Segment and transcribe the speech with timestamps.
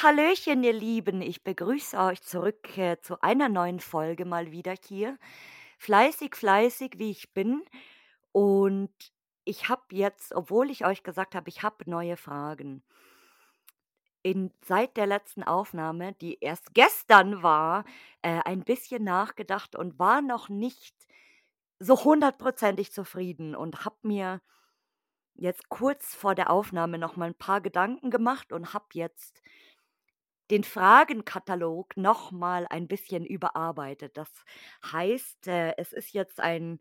[0.00, 1.20] Hallöchen, ihr Lieben.
[1.20, 5.18] Ich begrüße euch zurück, äh, zu einer neuen Folge mal wieder hier.
[5.78, 7.62] Fleißig, fleißig, wie ich bin.
[8.32, 8.92] Und
[9.44, 12.82] ich habe jetzt, obwohl ich euch gesagt habe, ich habe neue Fragen,
[14.22, 17.84] in seit der letzten Aufnahme, die erst gestern war,
[18.22, 20.94] äh, ein bisschen nachgedacht und war noch nicht
[21.80, 24.40] so hundertprozentig zufrieden und habe mir
[25.34, 29.42] jetzt kurz vor der Aufnahme noch mal 'n paar Gedanken gemacht und habe jetzt
[30.52, 34.16] den Fragenkatalog noch mal ein bisschen überarbeitet.
[34.18, 34.30] Das
[34.92, 36.80] heißt, äh, es ist jetzt ein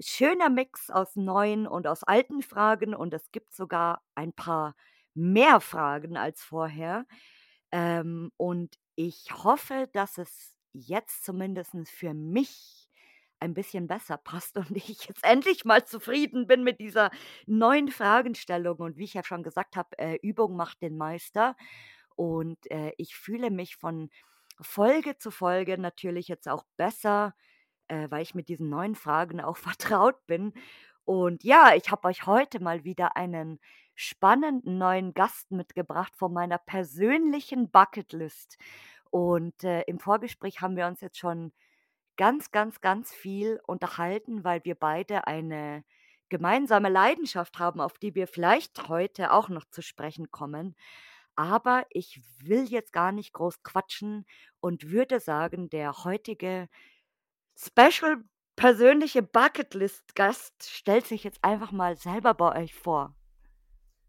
[0.00, 4.76] schöner Mix aus neuen und aus alten Fragen und es gibt sogar ein paar
[5.14, 7.06] mehr Fragen als vorher.
[7.72, 12.88] Ähm, und ich hoffe, dass es jetzt zumindestens für mich
[13.40, 17.10] ein bisschen besser passt und ich jetzt endlich mal zufrieden bin mit dieser
[17.46, 18.78] neuen Fragenstellung.
[18.78, 21.56] Und wie ich ja schon gesagt habe, äh, Übung macht den Meister.
[22.16, 24.10] Und, äh, ich fühle mich von
[24.60, 27.34] Folge zu Folge natürlich jetzt auch besser,
[27.88, 30.52] äh, weil ich mit diesen neuen Fragen auch vertraut bin.
[31.04, 33.60] Und ja, ich habe euch heute mal wieder einen
[33.94, 38.58] spannenden neuen Gast mitgebracht von meiner persönlichen Bucketlist.
[39.10, 41.52] Und, äh, im Vorgespräch haben wir uns jetzt schon
[42.16, 45.84] ganz, ganz, ganz viel unterhalten, weil wir beide eine
[46.28, 50.76] gemeinsame Leidenschaft haben, auf die wir vielleicht heute auch noch zu sprechen kommen.
[51.40, 54.26] Aber ich will jetzt gar nicht groß quatschen
[54.60, 56.68] und würde sagen, der heutige
[57.56, 58.22] special
[58.56, 63.14] persönliche Bucketlist-Gast stellt sich jetzt einfach mal selber bei euch vor.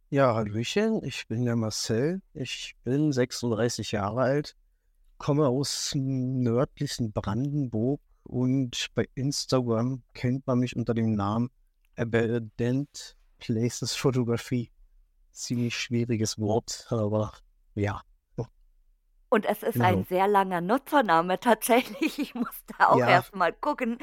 [0.09, 2.21] Ja, hallöchen, ich bin der Marcel.
[2.33, 4.57] Ich bin 36 Jahre alt,
[5.17, 11.49] komme aus nördlichen Brandenburg und bei Instagram kennt man mich unter dem Namen
[11.95, 14.69] Abandoned Places Photography.
[15.33, 17.33] Ziemlich schwieriges Wort, aber
[17.75, 18.01] ja.
[19.33, 20.03] Und es ist ein Genau.
[20.03, 22.19] sehr langer Nutzername tatsächlich.
[22.19, 23.97] Ich musste auch Ja, erst mal gucken.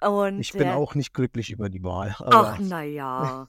[0.00, 3.48] Und, ich bin äh auch nicht glücklich über die Wahl, ach, aber na ja.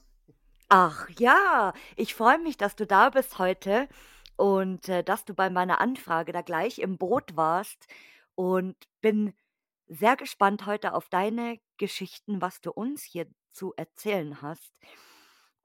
[0.70, 3.88] Ach ja, ich freue mich, dass du da bist heute
[4.36, 7.88] und, äh, dass du bei meiner Anfrage da gleich im Boot warst
[8.36, 9.34] und bin
[9.88, 14.74] sehr gespannt heute auf deine Geschichten, was du uns hier zu erzählen hast.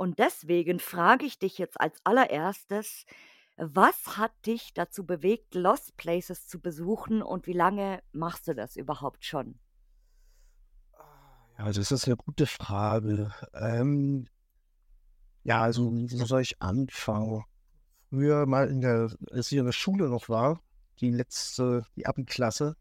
[0.02, 3.06] Und deswegen frage ich dich jetzt als Allererstes,
[3.58, 8.78] was hat dich dazu bewegt, Lost Places zu besuchen und wie lange machst du das
[8.78, 9.60] überhaupt schon?
[11.60, 13.32] ja, das ist eine gute Frage.
[13.54, 14.26] Ähm,
[15.44, 17.44] ja, also wie soll ich anfangen?
[18.10, 20.64] Früher mal in der, als ich in der Schule noch war,
[21.00, 22.76] die letzte, die Abi-Klasse,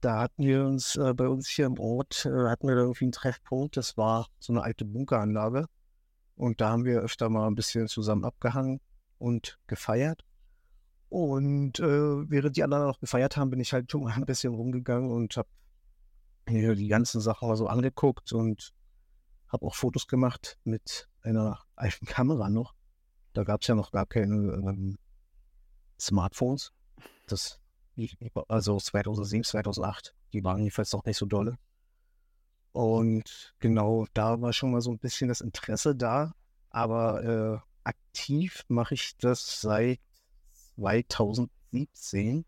[0.00, 3.06] da hatten wir uns äh, bei uns hier im Ort, äh, hatten wir da irgendwie
[3.06, 3.76] einen Treffpunkt.
[3.76, 5.66] Das war so eine alte Bunkeranlage.
[6.34, 8.80] Und da haben wir öfter mal ein bisschen zusammen abgehangen
[9.18, 10.24] und gefeiert.
[11.08, 14.54] Und äh, während die anderen noch gefeiert haben, bin ich halt schon mal ein bisschen
[14.54, 15.48] rumgegangen und habe
[16.48, 18.72] mir die ganzen Sachen mal so angeguckt und
[19.48, 22.74] habe auch Fotos gemacht mit einer alten Kamera noch.
[23.34, 24.98] Da gab es ja noch gar keine ähm,
[26.00, 26.72] Smartphones.
[27.26, 27.60] Das,
[28.48, 31.58] also 2007, 2008, die waren jedenfalls noch nicht so dolle.
[32.72, 36.32] Und genau da war schon mal so ein bisschen das Interesse da.
[36.70, 40.00] Aber äh, aktiv mache ich das seit
[40.76, 42.44] 2017,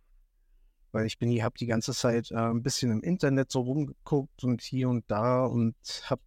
[0.93, 4.45] weil ich bin, ich habe die ganze Zeit äh, ein bisschen im Internet so rumgeguckt
[4.45, 6.23] und hier und da und habe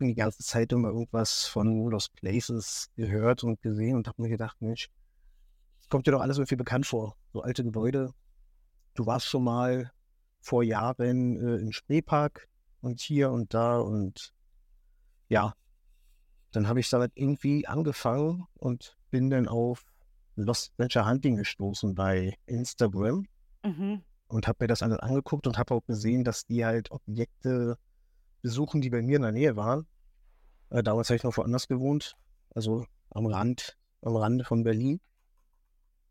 [0.00, 4.60] die ganze Zeit immer irgendwas von Lost Places gehört und gesehen und habe mir gedacht,
[4.60, 4.88] Mensch,
[5.78, 7.16] das kommt dir doch alles irgendwie bekannt vor.
[7.32, 8.12] So alte Gebäude.
[8.94, 9.92] Du warst schon mal
[10.40, 12.48] vor Jahren äh, im Spreepark
[12.80, 14.32] und hier und da und
[15.28, 15.54] ja,
[16.52, 19.84] dann habe ich damit irgendwie angefangen und bin dann auf
[20.36, 23.26] Lost Adventure Hunting gestoßen bei Instagram
[23.64, 24.02] Mhm.
[24.28, 27.78] und habe mir das alles angeguckt und habe auch gesehen, dass die halt Objekte
[28.42, 29.86] besuchen, die bei mir in der Nähe waren.
[30.70, 32.14] Äh, damals habe ich noch woanders gewohnt,
[32.54, 35.00] also am Rand, am Rande von Berlin.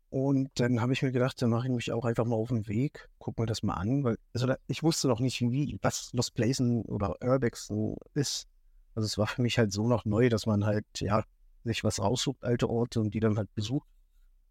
[0.08, 2.68] Und dann habe ich mir gedacht, dann mache ich mich auch einfach mal auf den
[2.68, 6.12] Weg, guck mir das mal an, weil also da, ich wusste noch nicht, wie, was
[6.12, 8.46] Lost Placen oder Urbexen ist.
[8.94, 11.24] Also es war für mich halt so noch neu, dass man halt, ja,
[11.64, 13.88] sich was raussucht, alte Orte und die dann halt besucht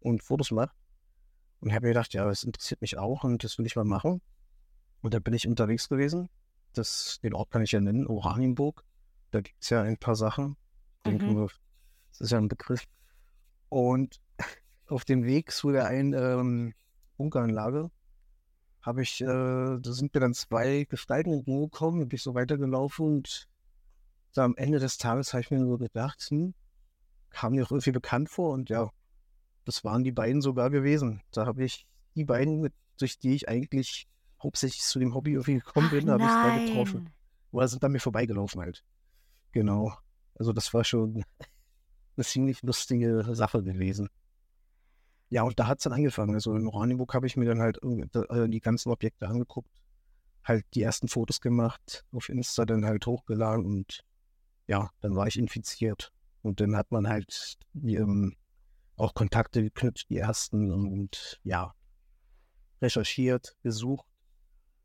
[0.00, 0.76] und Fotos macht.
[1.60, 4.20] Und habe mir gedacht, ja, das interessiert mich auch und das will ich mal machen.
[5.00, 6.28] Und da bin ich unterwegs gewesen.
[6.74, 8.84] Das, den Ort kann ich ja nennen, Oranienburg.
[9.30, 10.56] Da gibt es ja ein paar Sachen.
[10.98, 11.48] Ich denke, Mhm.
[12.10, 12.84] das ist ja ein Begriff.
[13.70, 14.20] Und
[14.88, 16.74] auf dem Weg zu der einen ähm,
[17.16, 17.90] Bunkeranlage
[18.82, 23.48] habe ich, äh, da sind mir dann zwei Gestalten entgegengekommen, bin ich so weitergelaufen und
[24.30, 26.54] so am Ende des Tages habe ich mir so gedacht, hm,
[27.30, 28.90] kam mir auch irgendwie bekannt vor und ja,
[29.64, 31.22] das waren die beiden sogar gewesen.
[31.32, 34.06] Da habe ich die beiden, durch die ich eigentlich
[34.40, 37.10] hauptsächlich zu dem Hobby irgendwie gekommen bin, habe ich da getroffen.
[37.50, 38.84] Oder sind an mir vorbeigelaufen halt.
[39.50, 39.92] Genau.
[40.38, 41.24] Also das war schon
[42.16, 44.08] eine ziemlich lustige Sache gewesen.
[45.28, 46.34] Ja, und da hat es dann angefangen.
[46.34, 49.70] Also in Oranienburg habe ich mir dann halt äh, die ganzen Objekte angeguckt,
[50.44, 54.04] halt die ersten Fotos gemacht, auf Insta dann halt hochgeladen und
[54.68, 56.12] ja, dann war ich infiziert.
[56.42, 58.36] Und dann hat man halt ähm,
[58.96, 61.74] auch Kontakte geknüpft, die ersten und ja,
[62.80, 64.06] recherchiert, gesucht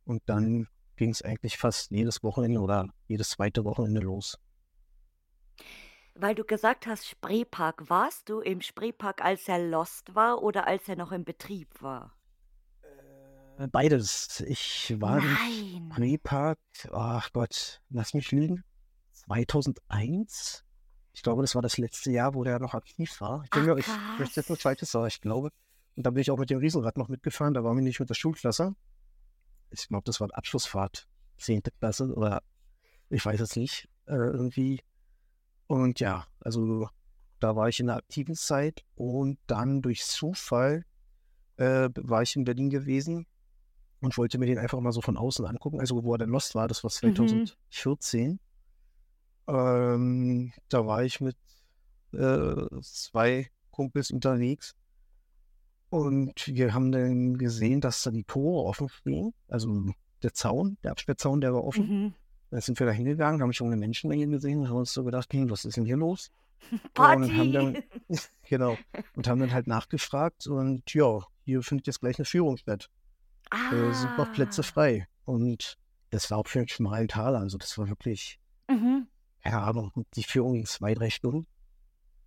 [0.06, 4.38] und dann ging es eigentlich fast jedes Wochenende oder jedes zweite Wochenende los.
[6.16, 7.90] Weil du gesagt hast, Spreepark.
[7.90, 12.14] Warst du im Spreepark, als er lost war oder als er noch in Betrieb war?
[13.58, 14.44] Äh, Beides.
[14.48, 15.90] Ich war im Nein.
[15.94, 16.60] Spreepark,
[16.92, 18.64] ach Gott, lass mich lügen,
[19.14, 20.66] 2001.
[21.14, 23.44] Ich glaube, das war das letzte Jahr, wo der noch aktiv war.
[23.44, 23.88] Ich, bin mir, ich
[24.18, 24.50] möchte jetzt krass.
[24.50, 25.52] nur Falsches sagen, ich glaube.
[25.96, 27.54] Und da bin ich auch mit dem Riesenrad noch mitgefahren.
[27.54, 28.76] Da waren wir nicht mit der Schulklasse.
[29.72, 31.64] Ich glaube, das war eine Abschlussfahrt, 10.
[31.80, 32.42] Klasse oder
[33.10, 34.82] ich weiß es nicht, äh, irgendwie.
[35.72, 36.90] Und ja, also
[37.40, 40.84] da war ich in der aktiven Zeit und dann durch Zufall
[41.56, 43.26] äh, war ich in Berlin gewesen
[44.02, 45.80] und wollte mir den einfach mal so von außen angucken.
[45.80, 47.16] Also wo er denn lost war, das war Mhm.
[47.16, 48.40] 2014.
[49.48, 51.38] Ähm, da war ich mit
[52.12, 54.76] äh, zwei Kumpels unterwegs
[55.90, 59.34] und wir haben dann gesehen, dass da die Tore offen stehen.
[59.48, 59.86] Also
[60.22, 61.88] der Zaun, der Absperrzaun, der war offen.
[61.88, 62.14] Mhm.
[62.52, 65.34] Dann sind wir da hingegangen, haben schon eine Menschenmenge gesehen und haben uns so gedacht,
[65.34, 66.32] hm, was ist denn hier los?
[66.98, 67.88] Und haben dann, Party.
[68.48, 68.78] genau,
[69.16, 72.88] und haben dann halt nachgefragt und ja, hier findet jetzt gleich eine Führung statt.
[73.72, 74.64] Äh, sind noch Plätze Ah.
[74.64, 75.08] frei.
[75.26, 75.78] Und
[76.12, 78.40] das war auch für einen schmalen Tal, also das war wirklich,
[78.70, 79.08] Mhm.
[79.44, 81.48] keine Ahnung, die Führung ging zwei, drei Stunden.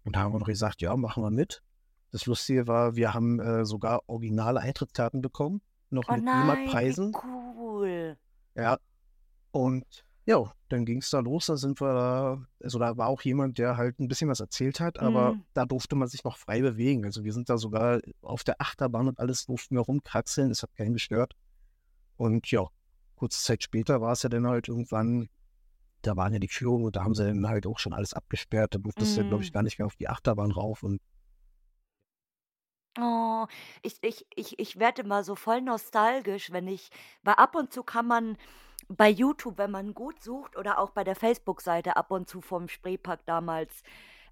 [0.04, 1.62] Und da haben wir noch gesagt, ja, machen wir mit.
[2.10, 7.12] Das Lustige war, wir haben äh, sogar originale Eintrittskarten bekommen, noch Oh mit nein, E-Mark-Preisen.
[7.22, 8.16] cool.
[8.56, 8.78] Ja,
[9.52, 11.46] und ja, dann ging es da los.
[11.46, 14.80] Da sind wir, da- also da war auch jemand, der halt ein bisschen was erzählt
[14.80, 15.44] hat, aber Mhm.
[15.54, 17.04] da durfte man sich noch frei bewegen.
[17.04, 20.48] Also wir sind da sogar auf der Achterbahn und alles durften wir rumkraxeln.
[20.48, 21.34] Das hat keinen gestört.
[22.16, 22.66] Und ja,
[23.16, 25.28] kurze Zeit später war es ja dann halt irgendwann,
[26.02, 28.74] da waren ja die Führungen und da haben sie dann halt auch schon alles abgesperrt.
[28.74, 29.52] Da durftest du, glaube ich, Mhm.
[29.52, 30.82] gar nicht mehr auf die Achterbahn rauf.
[30.84, 31.00] Und
[32.98, 33.46] Oh,
[33.82, 36.90] ich ich ich ich werde immer so voll nostalgisch, wenn ich
[37.24, 38.36] weil ab und zu kann man
[38.96, 42.68] bei YouTube, wenn man gut sucht oder auch bei der Facebook-Seite ab und zu vom
[42.68, 43.82] Spreepark damals,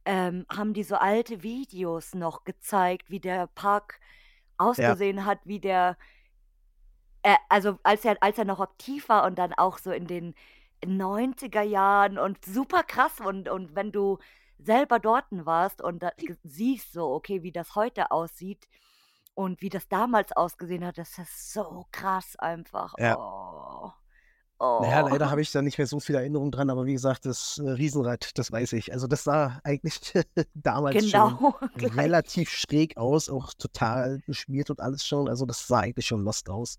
[0.04, 5.60] ähm, haben die so alte Videos noch gezeigt, wie der Park ja, ausgesehen hat, wie
[5.60, 5.96] der
[7.22, 10.34] äh, also als er als er noch aktiv war und dann auch so in den
[10.84, 14.18] 90er Jahren und super krass und und wenn du
[14.58, 18.68] selber dorten warst und da ge siehst so, okay, wie das heute aussieht
[19.34, 22.94] und wie das damals ausgesehen hat, das ist so krass einfach.
[22.98, 23.16] ja.
[23.18, 23.92] Oh.
[24.62, 25.08] Naja, Oh.
[25.08, 27.68] leider habe ich da nicht mehr so viel Erinnerung dran, aber wie gesagt, das äh,
[27.68, 28.92] Riesenrad, das weiß ich.
[28.92, 30.00] Also das sah eigentlich
[30.54, 31.96] damals schon Genau, gleich.
[31.96, 35.28] relativ schräg aus, auch total beschmiert und alles schon.
[35.28, 36.78] Also das sah eigentlich schon lost aus.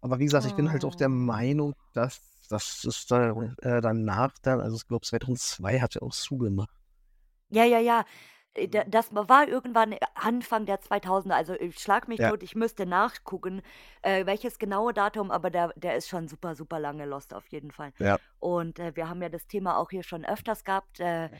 [0.00, 1.12] Aber wie gesagt, ich bin halt auch der Oh.
[1.12, 2.20] Meinung, dass
[2.50, 3.30] das ist da,
[3.62, 6.68] äh, danach dann, also ich glaube 2002 hat er auch zugemacht.
[7.50, 8.04] Ja, ja, ja.
[8.54, 12.42] Äh, da das war irgendwann äh, Anfang der 2000er, also, ich schlag mich Ja, tot,
[12.42, 13.62] ich müsste nachgucken,
[14.02, 17.70] äh, welches genaue Datum, aber der der ist schon super, super lange lost auf jeden
[17.70, 17.92] Fall.
[17.98, 21.00] ja, Und, äh, wir haben ja das Thema auch hier schon öfters gehabt.
[21.00, 21.30] Äh,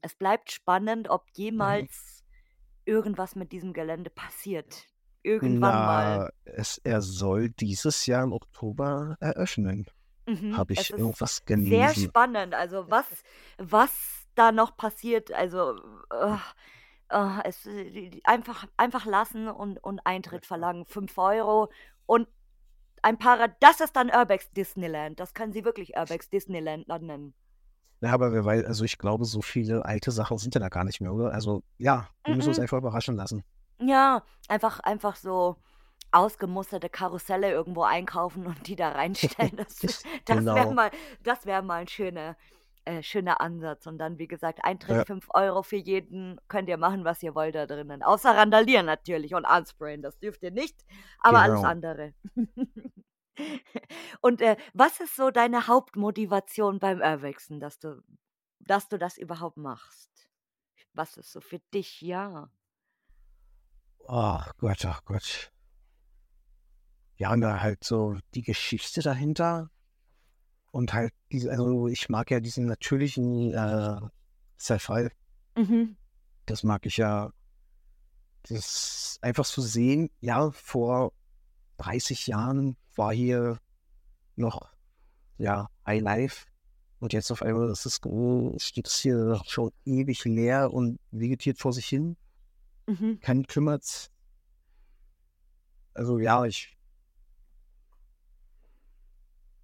[0.00, 1.32] es bleibt spannend, ob mhm.
[1.34, 2.24] jemals
[2.84, 4.86] irgendwas mit diesem Gelände passiert.
[5.22, 6.18] Irgendwann mal.
[6.18, 9.86] Na, es, er soll dieses Jahr im Oktober eröffnen.
[10.26, 10.56] Mhm.
[10.56, 12.08] Habe ich irgendwas sehr gelesen.
[12.08, 12.54] spannend.
[12.54, 13.06] Also, was
[13.58, 15.76] was da noch passiert, also,
[16.12, 16.36] äh,
[17.10, 21.70] äh, es äh, die einfach einfach lassen und und Eintritt verlangen, 5 €
[22.06, 22.28] und
[23.02, 25.20] ein Para das ist dann Urbex Disneyland.
[25.20, 27.34] Das können sie wirklich Urbex Disneyland nennen.
[28.02, 30.82] Ja, aber wer weiß, also ich glaube, so viele alte Sachen sind ja da gar
[30.84, 31.32] nicht mehr, oder?
[31.32, 33.44] Also ja, wir müssen uns einfach überraschen lassen.
[33.80, 35.56] Ja, einfach einfach so
[36.12, 39.56] ausgemusterte Karusselle irgendwo einkaufen und die da reinstellen.
[39.56, 39.80] Das
[40.26, 40.74] das wäre Genau.
[40.74, 42.36] mal das wäre mal 'n schöner
[42.84, 43.86] äh, schöner Ansatz.
[43.86, 45.04] Und dann, wie gesagt, Eintritt Ja.
[45.04, 46.40] 5 € für jeden.
[46.48, 48.02] Könnt ihr machen, was ihr wollt da drinnen.
[48.02, 50.84] Außer randalieren natürlich und ansprayen, das dürft ihr nicht,
[51.20, 51.68] aber alles Genau.
[51.68, 52.14] andere.
[54.20, 58.02] Und, äh, was ist so deine Hauptmotivation beim Urbexen, dass du
[58.60, 60.28] dass du das überhaupt machst?
[60.94, 62.50] Was ist so für dich ja?
[64.08, 65.52] Ach Gott, ach Gott.
[67.16, 69.70] Ja, na, halt so die Geschichte dahinter
[70.72, 74.00] und halt diese also ich mag ja diesen natürlichen, äh,
[74.56, 75.12] Zerfall.
[75.56, 75.96] Mhm.
[76.46, 77.32] Das mag ich ja
[78.48, 81.12] das einfach zu sehen, ja, vor
[81.78, 83.58] 30 Jahren war hier
[84.36, 84.72] noch,
[85.38, 86.46] ja, High Life.
[86.98, 88.00] Und jetzt auf einmal ist es,
[88.62, 92.16] steht es hier schon ewig leer und vegetiert vor sich hin.
[92.86, 93.20] Mhm.
[93.20, 94.10] Keinen kümmert.
[95.94, 96.76] Also ja, ich.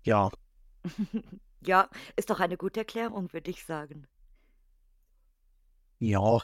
[0.02, 0.30] Ja,
[1.60, 4.06] Ja, ist doch eine gute Erklärung, würde ich sagen.
[5.98, 6.40] ja,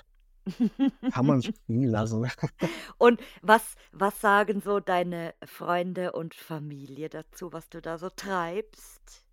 [1.12, 2.28] kann man spielen lassen.
[2.98, 9.24] Und was was sagen so deine Freunde und Familie dazu, was du da so treibst?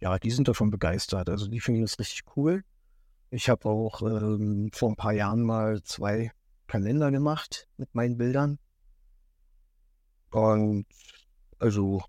[0.00, 1.28] Ja, die sind davon begeistert.
[1.28, 2.64] Also die finden es richtig cool.
[3.30, 6.32] Ich habe auch ähm, vor ein paar Jahren mal zwei
[6.66, 8.58] Kalender gemacht mit meinen Bildern.
[10.30, 10.86] Und
[11.58, 12.02] also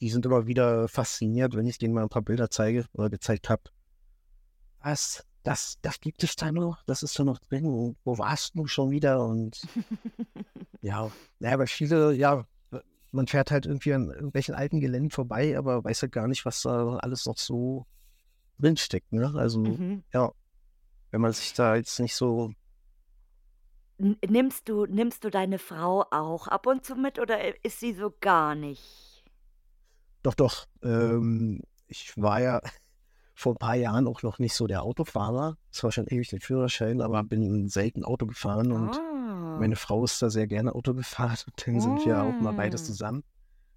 [0.00, 3.48] die sind immer wieder fasziniert, wenn ich denen mal ein paar Bilder zeige oder gezeigt
[3.48, 3.62] habe.
[4.82, 5.24] Was?
[5.42, 6.82] Das, das gibt es da noch?
[6.84, 7.64] Das ist da noch drin?
[7.64, 9.24] Und wo warst du schon wieder?
[9.24, 9.60] Und
[10.82, 12.46] ja, naja, aber viele, ja,
[13.10, 16.62] man fährt halt irgendwie an irgendwelchen alten Geländen vorbei, aber weiß halt gar nicht, was
[16.62, 17.86] da alles noch so
[18.58, 19.12] drinsteckt.
[19.12, 19.32] Ne?
[19.34, 20.04] Also, Mhm.
[20.12, 20.30] ja,
[21.10, 22.52] wenn man sich da jetzt nicht so
[23.98, 28.14] nimmst du nimmst du deine Frau auch ab und zu mit oder ist sie so
[28.20, 29.09] gar nicht?
[30.22, 30.66] Doch, doch.
[30.82, 32.60] Ähm, ich war ja
[33.34, 35.56] vor ein paar Jahren auch noch nicht so der Autofahrer.
[35.70, 39.56] Zwar schon ewig den Führerschein, aber bin selten Auto gefahren und Ah.
[39.58, 42.82] meine Frau ist da sehr gerne Auto gefahren und dann sind wir auch mal beides
[42.82, 42.86] Mm.
[42.86, 43.24] zusammen.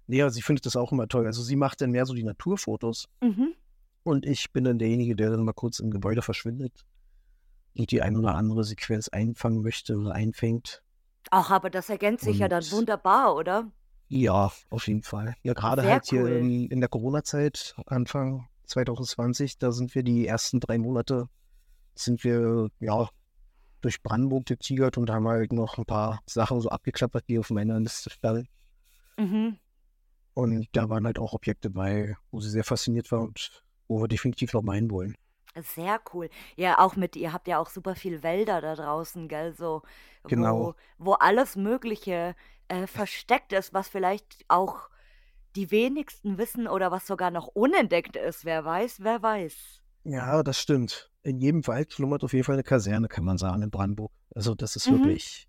[0.06, 1.24] Nee, aber sie findet das auch immer toll.
[1.26, 3.54] Also sie macht dann mehr so die Naturfotos Mhm.
[4.02, 6.84] und ich bin dann derjenige, der dann mal kurz im Gebäude verschwindet
[7.76, 10.82] und die ein oder andere Sequenz einfangen möchte oder einfängt.
[11.30, 13.70] Ach, aber das ergänzt sich ja dann Und wunderbar, oder?
[14.08, 15.34] Ja, auf jeden Fall.
[15.42, 16.30] Ja, gerade Sehr halt hier cool.
[16.30, 21.28] in, in der Corona-Zeit, Anfang 2020, da sind wir die ersten drei Monate,
[21.94, 23.08] sind wir ja
[23.80, 27.78] durch Brandenburg getigert und haben halt noch ein paar Sachen so abgeklappert, die auf meiner
[27.80, 28.48] Liste standen.
[29.18, 29.58] Mhm.
[30.32, 34.08] Und da waren halt auch Objekte bei, wo sie sehr fasziniert war und wo wir
[34.08, 35.14] definitiv noch mal hinwollen.
[35.60, 36.30] Sehr cool.
[36.56, 39.82] Ja, auch mit ihr habt ja auch super viel Wälder da draußen, gell, so,
[40.26, 40.58] Genau.
[40.58, 42.34] wo wo alles Mögliche,
[42.68, 44.88] äh, versteckt ist, was vielleicht auch
[45.56, 48.44] die wenigsten wissen oder was sogar noch unentdeckt ist.
[48.44, 49.82] Wer weiß, wer weiß.
[50.04, 51.10] Ja, das stimmt.
[51.22, 54.12] In jedem Wald schlummert auf jeden Fall eine Kaserne, kann man sagen, in Brandenburg.
[54.34, 54.90] Also das ist Mhm.
[54.90, 55.46] wirklich,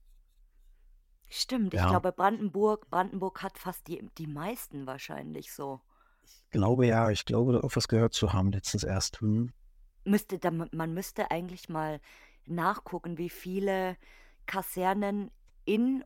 [1.29, 5.81] Stimmt, ich ja, glaube, Brandenburg Brandenburg hat fast die die meisten wahrscheinlich so.
[6.49, 9.21] glaube ja, ich glaube, da irgendwas gehört zu haben letztens erst.
[9.21, 9.53] Hm.
[10.03, 11.99] Müsste man müsste eigentlich mal
[12.45, 13.97] nachgucken, wie viele
[14.45, 15.31] Kasernen
[15.65, 16.03] in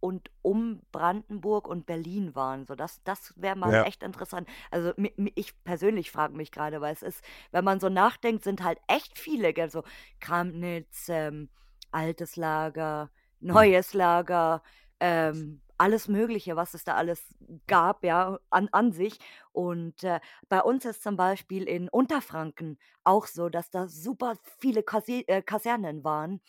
[0.00, 2.64] und um Brandenburg und Berlin waren.
[2.66, 4.48] So, das das wäre mal Ja, echt interessant.
[4.70, 4.92] Also,
[5.34, 9.18] ich persönlich frage mich gerade, weil es ist wenn man so nachdenkt, sind halt echt
[9.18, 9.82] viele, gell, so
[10.20, 11.50] Kramnitz, ähm,
[11.90, 13.10] altes Lager,
[13.50, 13.62] hm.
[13.64, 14.62] neues Lager,
[15.00, 17.36] ähm, alles Mögliche, was es da alles
[17.66, 19.18] gab, ja, an an sich.
[19.52, 24.82] Und, äh, bei uns ist zum Beispiel in Unterfranken auch so, dass da super viele
[24.82, 26.40] Kase äh, Kasernen waren,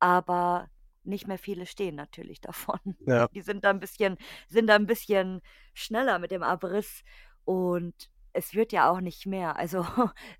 [0.00, 0.68] aber
[1.04, 2.78] nicht mehr viele stehen natürlich davon.
[3.06, 4.16] ja, Die sind da 'n bisschen
[4.48, 5.40] sind da 'n bisschen
[5.74, 7.02] schneller mit dem Abriss
[7.44, 7.94] und
[8.34, 9.56] es wird ja auch nicht mehr.
[9.56, 9.84] Also,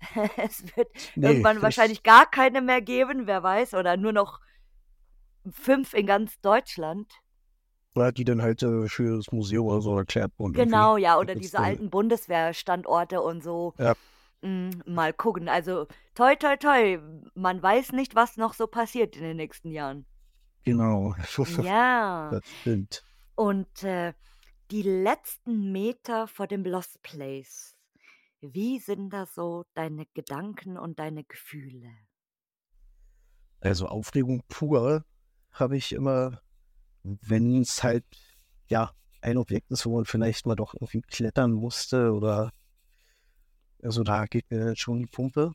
[0.37, 4.39] es wird nee, irgendwann wahrscheinlich gar keine mehr geben, wer weiß, oder nur noch
[5.51, 7.13] 5 in ganz Deutschland.
[7.95, 10.55] ja, die dann halt äh, für das Museum oder so erklärt wurden.
[10.55, 13.75] Genau, ja, oder diese äh, alten Bundeswehrstandorte und so.
[13.77, 13.93] ja,
[14.43, 15.49] Hm, mal gucken.
[15.49, 16.99] Also, toi, toi, toi,
[17.35, 20.05] man weiß nicht, was noch so passiert in den nächsten Jahren.
[20.63, 21.15] Genau.
[21.63, 22.29] Ja.
[22.31, 23.03] Das stimmt.
[23.35, 24.13] Und, äh,
[24.71, 27.75] die letzten Meter vor dem Lost Place,
[28.41, 31.91] wie sind da so deine Gedanken und deine Gefühle?
[33.61, 35.05] Also Aufregung pur
[35.51, 36.41] habe ich immer,
[37.03, 38.03] wenn es halt,
[38.67, 38.91] ja,
[39.21, 42.51] ein Objekt ist, wo man vielleicht mal doch irgendwie klettern musste oder,
[43.81, 45.53] also da geht mir dann schon die Pumpe.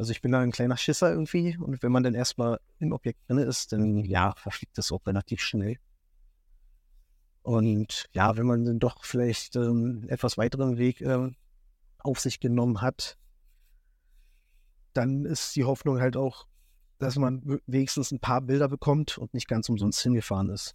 [0.00, 3.28] Also ich bin da ein kleiner Schisser irgendwie und wenn man dann erstmal im Objekt
[3.28, 5.76] drin ist, dann ja, verfliegt das auch relativ schnell.
[7.42, 11.36] Und ja, wenn man dann doch vielleicht ähm, etwas weiteren Weg ähm,
[11.98, 13.18] auf sich genommen hat,
[14.94, 16.46] dann ist die Hoffnung halt auch,
[16.98, 20.74] dass man wenigstens ein paar Bilder bekommt und nicht ganz umsonst hingefahren ist.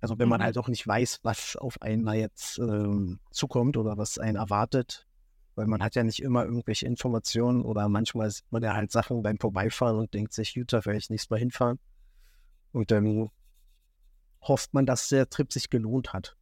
[0.00, 0.44] Also wenn man Mhm.
[0.44, 5.06] halt auch nicht weiß, was auf einen da jetzt ähm, zukommt oder was einen erwartet,
[5.54, 9.22] weil man hat ja nicht immer irgendwelche Informationen oder manchmal sieht man ja halt Sachen
[9.22, 11.78] beim Vorbeifahren und denkt sich, gut, da werde ich nächstes Mal hinfahren.
[12.72, 13.30] Und dann
[14.42, 16.36] hofft man, dass der Trip sich gelohnt hat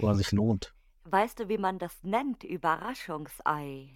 [0.00, 0.74] oder sich lohnt.
[1.04, 2.44] Weißt du, wie man das nennt?
[2.44, 3.88] Überraschungsei.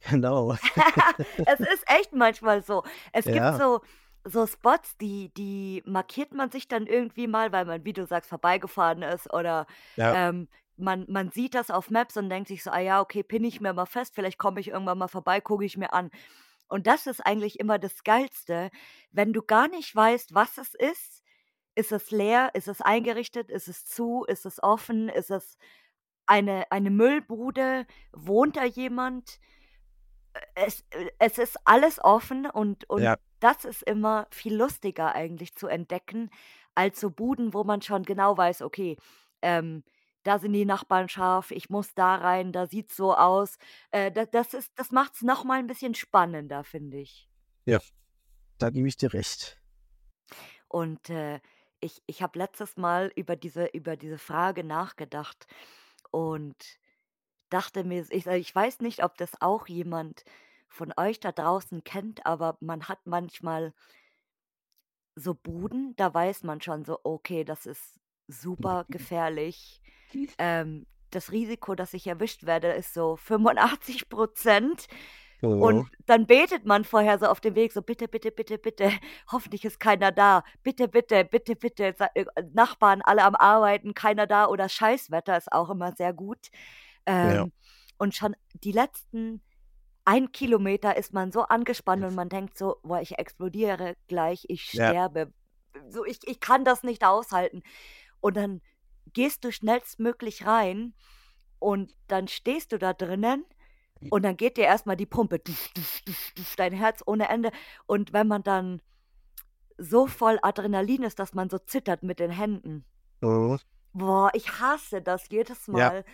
[0.10, 0.52] Genau.
[1.46, 2.84] Es ist echt manchmal so.
[3.12, 3.80] Es gibt Ja, so
[4.24, 8.28] so Spots, die die markiert man sich dann irgendwie mal, weil man, wie du sagst,
[8.30, 10.28] vorbeigefahren ist oder, Ja.
[10.28, 10.46] ähm,
[10.78, 13.60] man man sieht das auf Maps und denkt sich so: „Ah ja, okay, pinne ich
[13.60, 16.10] mir mal fest, vielleicht komme ich irgendwann mal vorbei, gucke ich mir an.“
[16.68, 18.70] Und das ist eigentlich immer das Geilste,
[19.12, 21.22] wenn du gar nicht weißt, was es ist.
[21.76, 22.50] Ist es leer?
[22.54, 23.50] Ist es eingerichtet?
[23.50, 24.24] Ist es zu?
[24.28, 25.08] Ist es offen?
[25.08, 25.58] Ist es
[26.26, 27.86] eine eine Müllbude?
[28.12, 29.40] Wohnt da jemand?
[30.54, 30.84] Es
[31.18, 33.18] es ist alles offen und und Ja.
[33.40, 36.30] das ist immer viel lustiger eigentlich zu entdecken
[36.74, 38.96] als so Buden, wo man schon genau weiß: „Okay,
[39.42, 39.84] ähm,
[40.28, 43.58] da sind die Nachbarn scharf, ich muss da rein, da sieht's so aus.“
[43.92, 47.28] Äh, da das ist das macht's noch mal 'n bisschen spannender, finde ich.
[47.66, 47.78] Ja,
[48.58, 49.60] da gebe ich dir recht.
[50.68, 51.40] Und, äh,
[51.80, 55.46] ich ich habe letztes Mal über diese über diese Frage nachgedacht
[56.10, 56.78] und
[57.50, 60.24] dachte mir ich sage, ich weiß nicht, ob das auch jemand
[60.68, 63.74] von euch da draußen kennt, aber man hat manchmal
[65.16, 69.82] so Buden, da weiß man schon so: „Okay, das ist super gefährlich.“
[70.38, 74.86] Ähm, das Risiko, dass ich erwischt werde, ist so 85 %
[75.58, 75.88] und Mhm.
[76.06, 78.90] dann betet man vorher so auf dem Weg so: „Bitte, bitte, bitte, bitte,
[79.32, 80.44] hoffentlich ist keiner da.
[80.62, 85.70] Bitte, bitte, bitte, bitte, äh, Nachbarn alle am Arbeiten, keiner da oder Scheißwetter ist auch
[85.70, 86.48] immer sehr gut.“
[87.22, 87.46] Ja.
[87.46, 87.52] Ähm,
[87.98, 89.42] und schon die letzten
[90.06, 94.64] 1 Kilometer ist man so angespannt und man denkt so: „Boah, ich explodiere gleich, ich
[94.72, 94.94] Ja.
[94.94, 95.32] sterbe.
[95.90, 97.62] So, ich ich kann das nicht aushalten.“
[98.20, 98.62] Und dann
[99.12, 100.94] gehst du schnellstmöglich rein
[101.58, 103.44] und dann stehst du da drinnen
[104.10, 105.40] und dann geht dir erst mal die Pumpe,
[106.56, 107.50] dein Herz ohne Ende.
[107.86, 108.80] Und wenn man dann
[109.76, 112.84] so voll Adrenalin ist, dass man so zittert mit den Händen.
[113.20, 113.58] Mhm.
[113.92, 116.04] Boah, ich hasse das jedes Ja.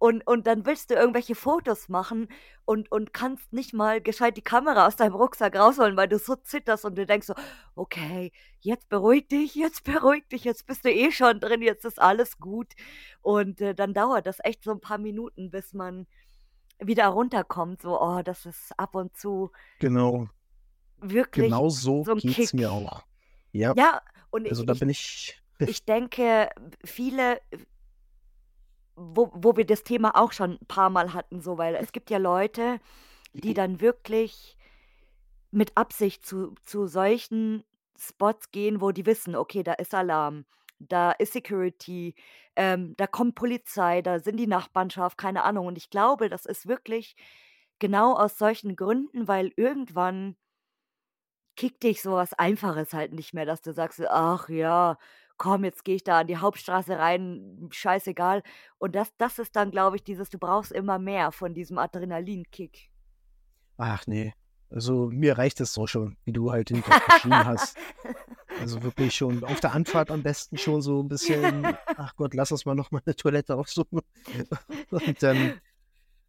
[0.00, 2.28] Und und dann willst du irgendwelche Fotos machen
[2.64, 6.36] und und kannst nicht mal gescheit die Kamera aus deinem Rucksack rausholen, weil du so
[6.36, 7.34] zitterst und du denkst so:
[7.74, 12.00] „Okay, jetzt beruhig dich, jetzt beruhig dich, jetzt bist du eh schon drin, jetzt ist
[12.00, 12.72] alles gut.“
[13.20, 16.06] Und, äh, dann dauert das echt so 'n paar Minuten, bis man
[16.80, 18.00] wieder runterkommt, so.
[18.00, 20.28] Oh, das ist ab und zu Genau.
[20.98, 22.72] wirklich Genau so so geht's mir Kick.
[22.72, 23.04] auch.
[23.52, 23.76] Ja.
[23.76, 26.50] Ja, und Also, ich da bin ich ich denke,
[26.84, 27.40] viele
[28.96, 32.18] wo wo wir das Thema auch schon 'n paarmal hatten so, weil es gibt ja
[32.18, 32.80] Leute,
[33.34, 34.56] die dann wirklich
[35.52, 37.64] mit Absicht zu zu solchen
[37.98, 40.46] Spots gehen, wo die wissen: „Okay, da ist Alarm,
[40.80, 42.14] da ist Security,
[42.56, 45.66] ähm, da kommt Polizei, da sind die Nachbarn scharf“, keine Ahnung.
[45.66, 47.16] Und ich glaube, das ist wirklich
[47.80, 50.36] genau aus solchen Gründen, weil irgendwann
[51.58, 54.96] kickt dich so was Einfaches halt nicht mehr, dass du sagst „Ach ja,
[55.40, 58.44] komm, jetzt gehe ich da an die Hauptstraße rein, scheißegal.“
[58.78, 62.90] Und das das ist dann, glaube ich, dieses du brauchst immer mehr von diesem Adrenalinkick.
[63.78, 64.32] Ach ne.
[64.70, 67.78] Also, mir reicht es so schon, wie du halt eben grad beschrieben hast.
[68.56, 72.52] Also, wirklich schon auf der Anfahrt am besten schon so 'n bisschen: „Ach Gott, lass
[72.52, 74.00] uns mal noch mal 'ne Toilette aufsuchen.“
[74.90, 75.54] Und dann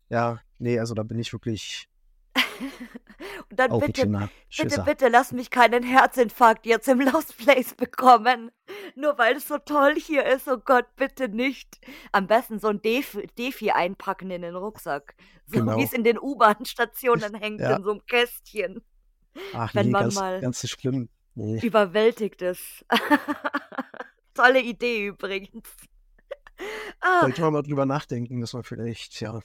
[0.09, 1.87] ja, ne, also, da bin ich wirklich
[3.55, 4.07] dann 'n bitte,
[4.57, 8.51] bitte, bitte lass mich keinen Herzinfarkt jetzt im Lost Place bekommen,
[8.95, 10.47] nur weil es so toll hier ist.
[10.47, 11.79] Oh Gott, bitte nicht.
[12.11, 15.77] Am besten so 'n Def Defi einpacken in den Rucksack, so Genau.
[15.79, 17.75] in den U-Bahn-Stationen hängt Ja.
[17.77, 18.81] in so 'nem Kästchen,
[19.53, 21.09] Ach wenn ne, man ganz mal ganz so schlimm.
[21.35, 21.59] Ne.
[21.63, 22.85] überwältigt ist.
[24.33, 25.67] Tolle Idee übrigens.
[27.01, 27.21] Ah.
[27.21, 29.39] Sollte man mal drüber nachdenken, dass man vielleicht, ja,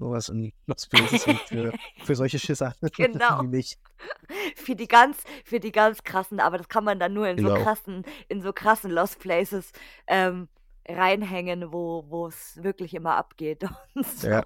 [0.00, 1.72] so was in Lost Places nimmt für
[2.04, 3.42] für solche Schisser Genau.
[3.42, 3.78] wie mich.
[4.56, 7.48] Für die ganz für die ganz krassen, aber das kann man dann nur in so
[7.48, 7.62] Genau.
[7.62, 9.72] krassen in so krassen Lost Places,
[10.06, 10.48] ähm,
[10.88, 13.62] reinhängen, wo wo's wirklich immer abgeht
[13.94, 14.28] und so.
[14.28, 14.44] Ja.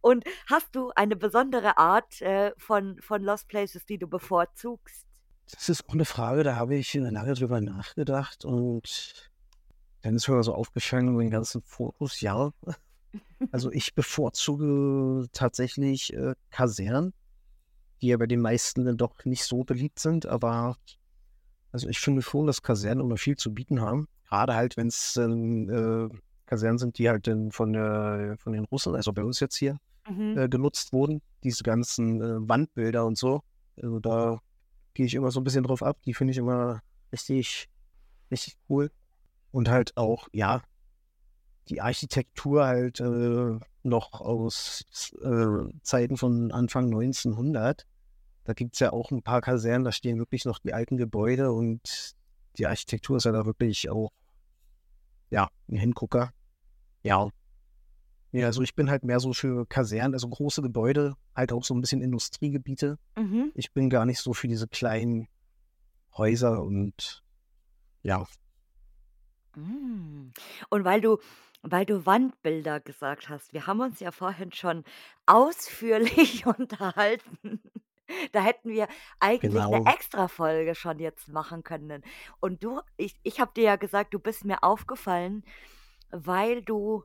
[0.00, 5.06] Und hast du eine besondere Art, äh, von von Lost Places, die du bevorzugst?
[5.50, 9.30] Das ist auch 'ne Frage, da habe ich, äh, lange drüber nachgedacht und
[10.02, 12.52] dann ist mir so aufgefallen den ganzen Fotos, ja.
[13.50, 17.12] Also, ich bevorzuge tatsächlich, äh, Kasernen,
[18.02, 20.76] die ja bei den meisten dann doch nicht so beliebt sind, aber
[21.72, 24.06] also, ich finde schon, dass Kasernen immer viel zu bieten haben.
[24.28, 26.08] Grade halt, wenn's, ähm, äh,
[26.46, 29.78] Kasernen sind, die halt dann von der von den Russen, also, bei uns jetzt hier,
[30.08, 30.34] Mhm.
[30.34, 31.22] äh, genutzt wurden.
[31.44, 33.42] Diese ganzen, äh, Wandbilder und so.
[33.82, 34.40] Also, da
[34.94, 35.98] gehe ich immer so 'n bisschen drauf ab.
[36.06, 36.80] Die finde ich immer
[37.12, 37.68] richtig
[38.32, 38.90] richtig cool.
[39.52, 40.62] Und halt auch, ja,
[41.68, 44.84] die Architektur halt, äh, noch aus,
[45.22, 47.86] äh, Zeiten von Anfang 1900.
[48.44, 52.12] Da gibt's ja auch 'n paar Kasernen, da stehen wirklich noch die alten Gebäude und
[52.58, 54.10] die Architektur ist ja da wirklich auch
[55.32, 56.30] ja, 'n Hingucker.
[57.02, 57.30] Ja.
[58.32, 61.74] Ja, also ich bin halt mehr so für Kasernen, also große Gebäude, halt auch so
[61.74, 62.98] ein bisschen Industriegebiete.
[63.16, 63.52] Mhm.
[63.54, 65.28] Ich bin gar nicht so für diese kleinen
[66.16, 67.22] Häuser und
[68.02, 68.26] ja.
[69.56, 70.30] Mm.
[70.70, 71.18] Und weil du
[71.62, 74.84] weil du Wandbilder gesagt hast, wir haben uns ja vorhin schon
[75.26, 77.62] ausführlich unterhalten.
[78.32, 78.88] Da hätten wir
[79.20, 79.84] eigentlich eine Genau.
[79.84, 82.02] Extra-Folge schon jetzt machen können.
[82.40, 85.44] Und du, ich, ich habe dir ja gesagt, du bist mir aufgefallen,
[86.10, 87.04] weil du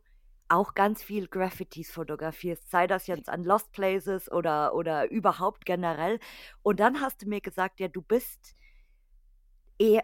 [0.50, 6.20] auch ganz viel Graffitis fotografierst, sei das jetzt an Lost Places oder, oder überhaupt generell.
[6.64, 8.56] Und dann hast du mir gesagt, ja, du bist
[9.80, 10.04] eher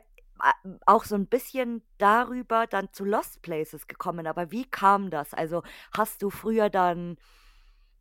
[0.85, 4.27] auch so ein bisschen darüber dann zu Lost Places gekommen.
[4.27, 5.33] Aber wie kam das?
[5.33, 5.63] Also
[5.95, 7.17] hast du früher dann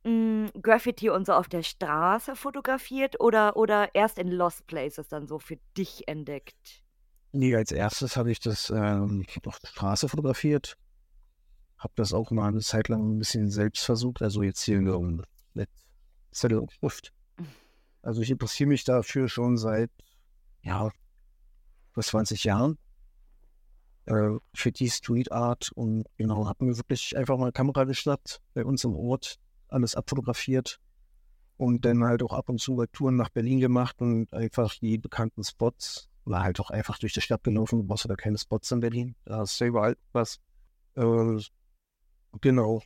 [0.05, 5.27] mm, Graffiti und so auf der Straße fotografiert oder, oder erst in Lost Places dann
[5.27, 6.83] so für dich entdeckt?
[7.33, 10.77] Nee, als erstes habe ich das ähm, auf der Straße fotografiert.
[11.79, 14.23] Habe das auch mal eine Zeit lang ein bisschen selbst versucht.
[14.23, 15.25] Also jetzt hier ähm,
[15.55, 15.71] mit
[16.31, 17.13] Zettel und Stift.
[18.03, 19.91] Also ich interessiere mich dafür schon seit,
[20.63, 20.91] ja,
[21.93, 22.79] fast 20 Jahren.
[24.07, 28.65] Äh, für die Street Art und genau, habe mir wirklich einfach mal Kamera geschnappt, bei
[28.65, 30.81] uns im Ort, alles abfotografiert
[31.57, 34.99] und dann halt auch ab und zu bei Touren nach Berlin gemacht und einfach die
[34.99, 37.79] bekannten Spots oder halt auch einfach durch die Stadt gelaufen.
[37.79, 40.41] Du brauchst ja da keine Spots in Berlin, da ist ja überall was.
[40.97, 41.39] Äh,
[42.41, 42.83] genau.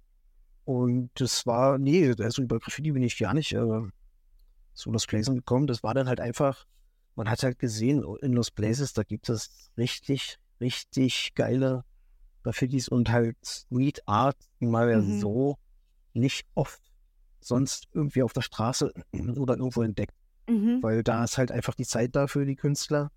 [0.66, 3.82] Und das war, nee, also über Graffiti bin ich gar nicht äh,
[4.74, 5.66] zu Lost Places gekommen.
[5.66, 6.66] Das war dann halt einfach,
[7.16, 11.84] man hat halt gesehen, in Lost Places, da gibt es richtig, richtig geile
[12.44, 15.18] Graffitis und halt Street Art, die man ja Mhm.
[15.20, 15.58] so
[16.14, 16.80] nicht oft
[17.40, 18.92] sonst irgendwie auf der Straße
[19.36, 20.14] oder irgendwo entdeckt,
[20.48, 20.82] Mhm.
[20.82, 23.10] weil da ist halt einfach die Zeit da für die Künstler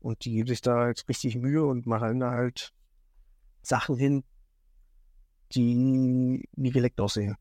[0.00, 2.72] und die geben sich da halt richtig Mühe und machen da halt
[3.62, 4.24] Sachen hin,
[5.54, 7.36] die nie geleckt aussehen.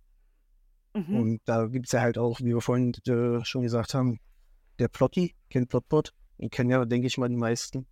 [0.93, 1.15] Mhm.
[1.15, 4.19] Und da gibt es ja halt auch, wie wir vorhin äh, schon gesagt haben,
[4.81, 7.87] der Plotti, kennt Plotbot, den kennen ja, denke ich mal, die meisten.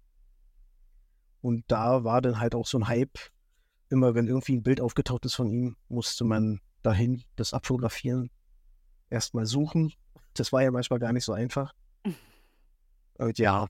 [1.42, 3.18] Und da war dann halt auch so ein Hype.
[3.90, 8.30] Immer wenn irgendwie ein Bild aufgetaucht ist von ihm, musste man dahin das abfotografieren,
[9.10, 9.94] erstmal suchen.
[10.34, 11.74] Das war ja manchmal gar nicht so einfach.
[13.18, 13.68] Und ja,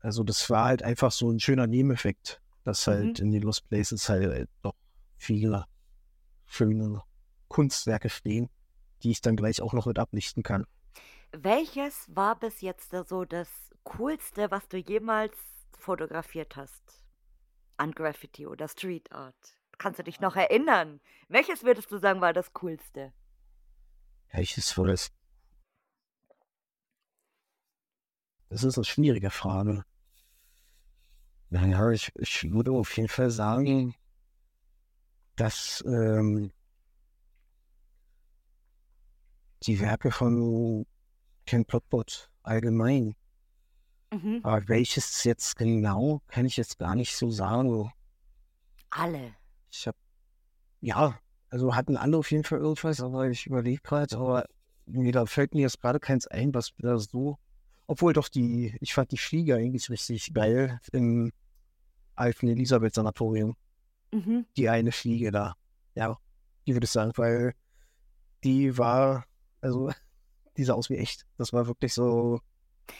[0.00, 3.26] also das war halt einfach so ein schöner Nebeneffekt, dass halt Mhm.
[3.26, 4.74] in den Lost Places halt doch
[5.16, 5.64] viele
[6.46, 7.02] schöne
[7.48, 8.50] Kunstwerke stehen,
[9.02, 10.66] die ich dann gleich auch noch mit ablichten kann.
[11.32, 13.48] Welches war bis jetzt so das
[13.84, 15.34] Coolste, was du jemals
[15.78, 17.02] fotografiert hast?
[17.78, 19.58] An Graffiti oder Street Art?
[19.78, 21.00] Kannst du dich noch erinnern?
[21.28, 23.14] Welches würdest du sagen war das Coolste?
[24.30, 25.10] Welches war das?
[28.50, 29.84] Das ist eine schwierige Frage.
[31.48, 33.94] Naja, ich, ich würde auf jeden Fall sagen,
[35.36, 36.52] dass ähm,
[39.62, 40.84] die Werke von
[41.46, 43.14] Ken Plotbot allgemein,
[44.12, 44.40] Mhm.
[44.42, 47.90] aber welches jetzt genau, kann ich jetzt gar nicht so sagen.
[48.90, 49.34] Alle.
[49.70, 49.96] Ich habe,
[50.80, 54.44] ja, also hatten alle auf jeden Fall irgendwas, aber ich überlege gerade, aber
[54.86, 57.38] nee, da fällt mir jetzt gerade keins ein, was da so,
[57.86, 61.32] obwohl doch die, ich fand die Fliege eigentlich richtig geil im
[62.14, 63.56] alten Elisabeth-Sanatorium.
[64.12, 64.44] Mhm.
[64.56, 65.54] Die eine Fliege da.
[65.94, 66.18] Ja,
[66.66, 67.54] die würde ich sagen, weil
[68.44, 69.24] die war,
[69.62, 69.90] also,
[70.56, 71.26] die sah aus wie echt.
[71.38, 72.40] Das war wirklich so,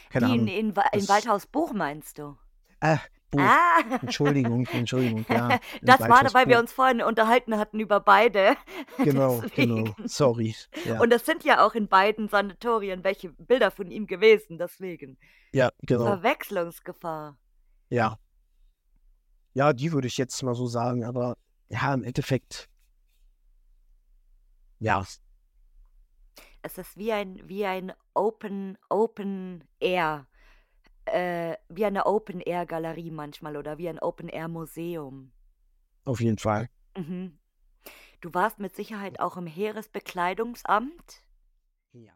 [0.09, 0.47] keine Die in, Ahnung.
[0.47, 2.37] in, in das- Waldhaus Buch meinst du?
[2.79, 2.99] Ah,
[3.31, 3.39] Buch.
[3.41, 3.97] Ah!
[4.01, 5.59] Entschuldigung, Entschuldigung, ja.
[5.81, 6.61] Das war, weil wir Buch.
[6.63, 8.55] uns vorhin unterhalten hatten über beide.
[9.03, 9.95] Genau, genau.
[10.05, 10.55] Sorry.
[10.85, 15.17] Ja, Und das sind ja auch in beiden Sanatorien welche Bilder von ihm gewesen, deswegen.
[15.51, 16.05] ja, genau.
[16.05, 17.37] Verwechslungsgefahr.
[17.89, 18.19] Ja.
[19.55, 21.37] Ja, die würde ich jetzt mal so sagen, aber
[21.69, 22.69] ja, im Endeffekt,
[24.79, 25.05] ja,
[26.63, 30.27] Es ist wie ein, wie ein Open, Open Air,
[31.05, 35.31] äh, wie eine Open Air Galerie manchmal oder wie ein Open Air Museum.
[36.05, 36.69] auf jeden Fall.
[36.97, 37.37] Mhm.
[38.21, 41.23] Du warst mit Sicherheit auch im Heeresbekleidungsamt
[41.91, 42.13] Ja.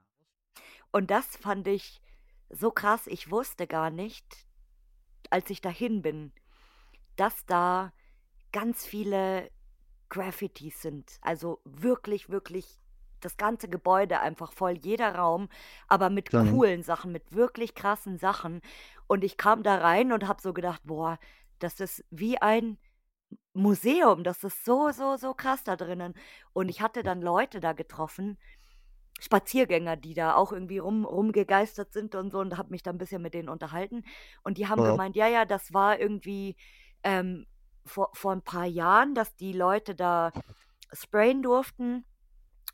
[0.91, 2.01] und das fand ich
[2.49, 3.07] so krass.
[3.07, 4.47] Ich wusste gar nicht,
[5.29, 6.31] als ich dahin bin,
[7.17, 7.91] dass da
[8.53, 9.51] ganz viele
[10.09, 11.17] Graffitis sind.
[11.21, 12.79] Also wirklich, wirklich
[13.21, 15.49] das ganze Gebäude einfach voll, jeder Raum,
[15.87, 16.43] aber mit Mhm.
[16.49, 18.61] coolen Sachen, mit wirklich krassen Sachen.
[19.07, 21.19] Und ich kam da rein und habe so gedacht, boah,
[21.59, 22.77] das ist wie ein
[23.53, 26.13] Museum, das ist so, so, so krass da drinnen.
[26.53, 28.37] Und ich hatte dann Leute da getroffen,
[29.19, 32.99] Spaziergänger, die da auch irgendwie rum, rumgegeistert sind und so und habe mich da ein
[32.99, 34.03] bisschen mit denen unterhalten.
[34.43, 34.83] Und die haben Ja.
[34.83, 36.55] gemeint, ja, ja, das war irgendwie
[37.03, 37.47] ähm,
[37.85, 40.33] vor, vor ein paar Jahren, dass die Leute da
[40.93, 42.05] sprayen durften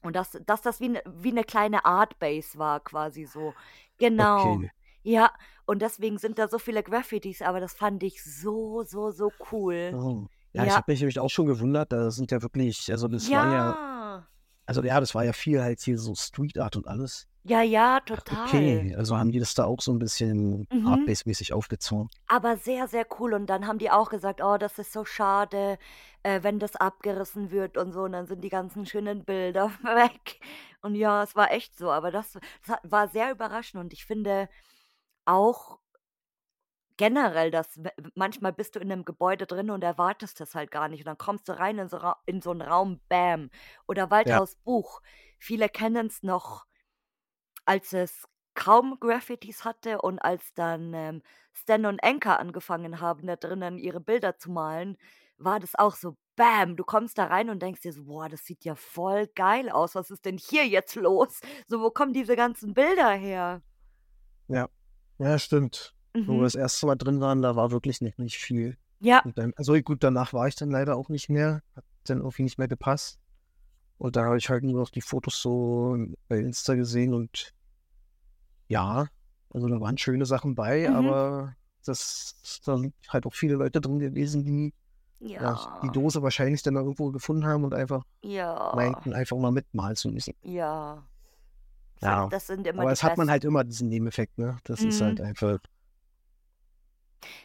[0.03, 3.53] und dass, dass das wie, ne, wie eine kleine Artbase war, quasi so.
[3.97, 4.55] Genau.
[4.57, 4.71] Okay.
[5.03, 5.31] Ja,
[5.65, 9.91] und deswegen sind da so viele Graffitis, aber das fand ich so, so, so cool.
[9.93, 10.27] Oh.
[10.53, 13.27] Ja, ich Ja, habe mich nämlich auch schon gewundert, da sind ja wirklich, also das
[13.27, 14.27] ja, ja,
[14.65, 17.27] also ja, das war ja viel halt hier so Street Art und alles.
[17.45, 18.47] Ja, ja, total.
[18.47, 20.87] okay, also haben die das da auch so ein bisschen Mhm.
[20.87, 22.09] Artbase-mäßig aufgezogen.
[22.27, 23.33] Aber sehr, sehr cool.
[23.33, 25.77] Und dann haben die auch gesagt, oh, das ist so schade,
[26.23, 28.03] äh, wenn das abgerissen wird und so.
[28.03, 30.39] Und dann sind die ganzen schönen Bilder weg.
[30.81, 31.91] Und ja, es war echt so.
[31.91, 32.33] Aber das,
[32.65, 33.81] das war sehr überraschend.
[33.83, 34.47] Und ich finde
[35.25, 35.79] auch
[36.97, 37.79] generell, dass
[38.15, 41.01] manchmal bist du in einem Gebäude drin und erwartest das halt gar nicht.
[41.01, 43.49] Und dann kommst du rein in so, in so einen Raum, bam.
[43.87, 45.01] Oder Ja, Waldhaus Buch.
[45.39, 46.65] Viele kennen es noch
[47.65, 51.21] als es kaum Graffitis hatte und als dann ähm,
[51.53, 54.97] Stan und Anchor angefangen haben, da drinnen ihre Bilder zu malen,
[55.37, 58.45] war das auch so, bam, du kommst da rein und denkst dir so, boah, das
[58.45, 61.39] sieht ja voll geil aus, was ist denn hier jetzt los?
[61.67, 63.61] So, wo kommen diese ganzen Bilder her?
[64.47, 64.69] ja,
[65.19, 65.95] ja, stimmt.
[66.25, 66.45] Wo wir Mhm.
[66.45, 68.77] das erste Mal drin waren, da war wirklich nicht, nicht viel.
[68.99, 72.19] Ja, Und dann, also gut, danach war ich dann leider auch nicht mehr, hat dann
[72.19, 73.19] irgendwie nicht mehr gepasst.
[74.03, 77.53] Und da habe ich halt nur noch die Fotos so bei Insta gesehen und
[78.67, 79.07] ja,
[79.53, 80.95] also da waren schöne Sachen bei, mhm.
[80.95, 84.73] aber das, da sind halt auch viele Leute drin gewesen, die
[85.19, 89.51] ja, die Ja, Dose wahrscheinlich dann irgendwo gefunden haben und einfach ja, meinten, einfach mal
[89.51, 90.33] mitmalen zu müssen.
[90.43, 91.03] ja.
[92.01, 94.57] Ja, das sind immer aber die es hat man halt immer diesen Nebeneffekt, ne?
[94.65, 95.25] Das ist halt Mhm.
[95.25, 95.59] einfach,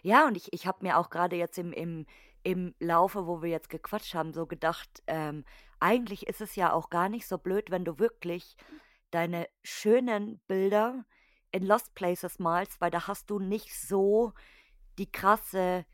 [0.03, 2.07] Ja, und ich, ich habe mir auch gerade jetzt im, im,
[2.43, 5.45] im Laufe, wo wir jetzt gequatscht haben, so gedacht, ähm,
[5.81, 8.57] eigentlich ist es ja auch gar nicht so blöd, wenn du wirklich
[9.11, 11.05] deine schönen Bilder
[11.51, 14.33] in Lost Places malst, weil da hast du nicht so
[14.99, 15.87] die krasse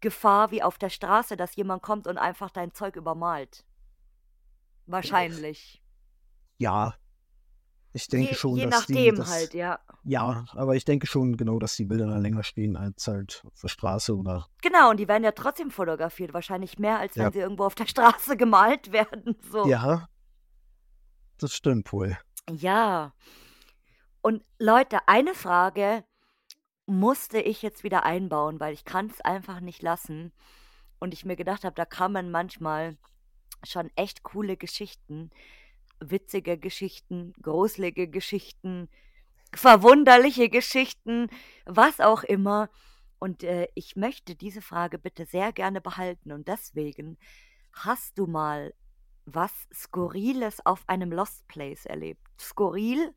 [0.00, 3.64] Gefahr wie auf der Straße, dass jemand kommt und einfach dein Zeug übermalt.
[4.86, 5.82] Wahrscheinlich.
[6.58, 6.94] ja,
[7.92, 9.78] ich denke Je, schon, je dass die nachdem das, halt, ja.
[10.04, 13.60] ja, aber ich denke schon genau, dass die Bilder da länger stehen als halt auf
[13.60, 17.32] der Straße oder, Genau, und die werden ja trotzdem fotografiert, wahrscheinlich mehr, als wenn ja,
[17.32, 19.36] sie irgendwo auf der Straße gemalt werden.
[19.50, 19.66] So.
[19.66, 20.08] ja,
[21.38, 22.16] das stimmt wohl.
[22.50, 23.14] Ja.
[24.22, 26.04] Und Leute, eine Frage
[26.86, 30.32] musste ich jetzt wieder einbauen, weil ich kann es einfach nicht lassen.
[30.98, 32.96] Und ich mir gedacht habe, da kann man manchmal
[33.64, 35.30] schon echt coole Geschichten,
[36.10, 38.88] witzige Geschichten, gruselige Geschichten,
[39.54, 41.28] verwunderliche Geschichten,
[41.66, 42.70] was auch immer.
[43.18, 46.32] Und äh, ich möchte diese Frage bitte sehr gerne behalten.
[46.32, 47.18] Und deswegen,
[47.72, 48.74] hast du mal
[49.24, 52.20] was Skurriles auf einem Lost Place erlebt?
[52.40, 53.14] Skurril,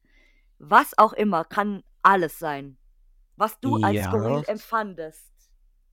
[0.59, 2.77] was auch immer, kann alles sein.
[3.37, 5.34] Was du als skurril Ja, empfandest.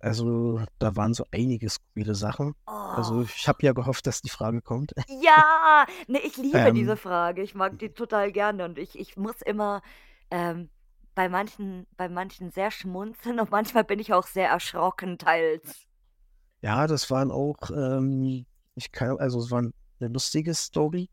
[0.02, 2.54] Also da waren so einige skurrile Sachen.
[2.90, 3.22] Also Oh.
[3.22, 4.92] ich habe ja gehofft, dass die Frage kommt.
[5.08, 7.42] Ja, ne, ich liebe diese Ähm, Frage.
[7.42, 9.82] Ich mag die total gerne und ich, ich muss immer
[10.30, 10.70] ähm,
[11.14, 15.86] bei manchen, bei manchen sehr schmunzeln und manchmal bin ich auch sehr erschrocken, teils.
[16.62, 19.72] ja, das waren auch, ähm, ich kann, also es war eine
[20.12, 21.10] lustige Story.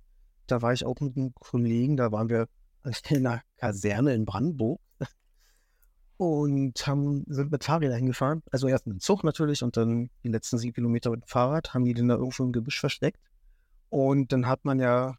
[0.47, 2.47] Da war ich auch mit einem Kollegen, da waren wir
[3.09, 4.79] in einer Kaserne in Brandenburg.
[6.19, 8.43] Und haben, sind mit Fahrrädern hingefahren.
[8.51, 11.73] Also erst mit dem Zug natürlich und dann die letzten sieben Kilometer mit dem Fahrrad,
[11.73, 13.21] haben die den da irgendwo im Gebüsch versteckt.
[13.89, 15.15] Und dann hat man ja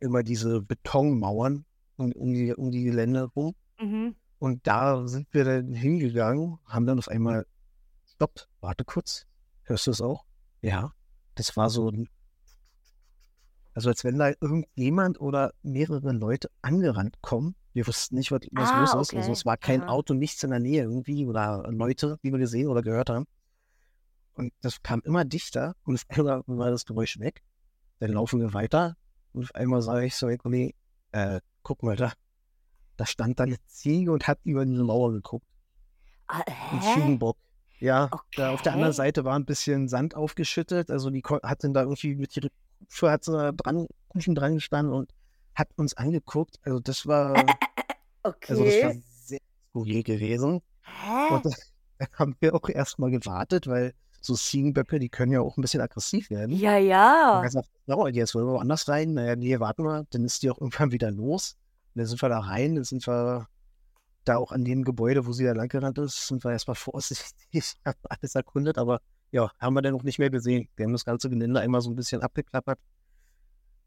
[0.00, 3.54] immer diese Betonmauern um, um die, um die Gelände rum.
[3.78, 4.14] Mhm.
[4.38, 7.46] Und da sind wir dann hingegangen, haben dann auf einmal,
[8.06, 9.26] stopp, warte kurz,
[9.64, 10.24] hörst du es auch?
[10.62, 10.92] Ja,
[11.34, 12.08] das war so ein,
[13.74, 17.56] also als wenn da irgendjemand oder mehrere Leute angerannt kommen.
[17.74, 19.14] Wir wussten nicht, was, was Ah, los ist.
[19.14, 19.32] Also okay.
[19.32, 19.90] es war kein Aha.
[19.90, 23.26] Auto, nichts in der Nähe irgendwie oder Leute, die wir gesehen oder gehört haben.
[24.34, 27.42] Und das kam immer dichter und auf einmal war das Geräusch weg.
[27.98, 28.96] Dann laufen wir weiter
[29.32, 30.74] und auf einmal sage ich so, hey Kollege,
[31.12, 32.12] äh, guck mal da,
[32.96, 35.46] da stand da eine Ziege und hat über diese Mauer geguckt.
[36.28, 36.94] Ah, Ein hä?
[36.94, 37.36] Ziegenbock.
[37.80, 38.96] Ja, da auf der anderen Okay.
[38.96, 40.90] Seite war ein bisschen Sand aufgeschüttet.
[40.90, 42.48] Also die hat dann da irgendwie mit ihrer
[42.88, 45.10] Kufe hat sie da dran, dran gestanden und
[45.54, 46.58] hat uns angeguckt.
[46.62, 47.34] Also das war,
[48.22, 49.02] also das war Okay.
[49.24, 49.40] sehr
[49.70, 50.60] skurril gewesen.
[50.82, 51.34] Hä?
[51.34, 51.54] Und dann
[51.98, 55.80] dann haben wir auch erstmal gewartet, weil so Ziegenböcke, die können ja auch ein bisschen
[55.80, 56.56] aggressiv werden.
[56.56, 57.32] Ja, Und ja.
[57.34, 59.14] dann gesagt, so, jetzt wollen wir woanders rein.
[59.14, 60.06] Naja, nee, warten wir.
[60.10, 61.56] Dann ist die auch irgendwann wieder los.
[61.94, 63.46] Und dann sind wir da rein, dann sind wir
[64.24, 67.74] da auch an dem Gebäude, wo sie da lang gerannt ist, sind wir erstmal vorsichtig,
[67.84, 70.68] haben alles erkundet, aber ja, haben wir dann auch nicht mehr gesehen.
[70.76, 72.78] Wir haben das ganze Gelände einmal so ein bisschen abgeklappert.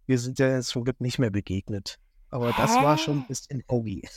[0.07, 1.99] Wir sind ja jetzt zum Glück nicht mehr begegnet.
[2.29, 3.27] Aber das war schon ein Hä?
[3.27, 4.07] bisschen heavy.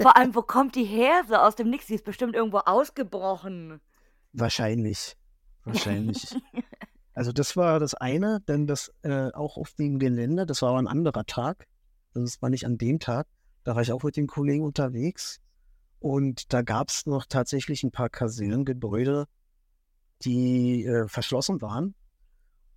[0.00, 1.22] Vor allem, wo kommt die her?
[1.28, 1.86] So aus dem Nix.
[1.86, 3.80] Die ist bestimmt irgendwo ausgebrochen.
[4.32, 5.16] Wahrscheinlich.
[5.64, 6.34] wahrscheinlich.
[7.14, 10.78] also das war das eine, denn das äh, auch auf dem Gelände, das war aber
[10.78, 11.66] ein anderer Tag.
[12.14, 13.26] Das war nicht an dem Tag.
[13.64, 15.40] Da war ich auch mit den Kollegen unterwegs.
[15.98, 19.26] Und da gab es noch tatsächlich ein paar Kasernengebäude,
[20.22, 21.94] die äh, verschlossen waren.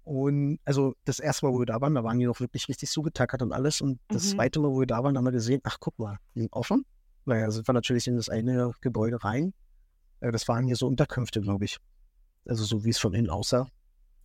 [0.03, 2.89] Und also das erste Mal, wo wir da waren, da waren die noch wirklich richtig
[2.89, 3.81] zugetackert und alles.
[3.81, 4.37] Und das Mhm.
[4.37, 6.85] zweite Mal, wo wir da waren, haben wir gesehen, ach guck mal, die sind offen.
[7.25, 9.53] Naja, sind wir natürlich in das eine Gebäude rein.
[10.21, 11.77] Äh, das waren hier so Unterkünfte, glaube ich.
[12.47, 13.67] Also so wie es von innen aussah.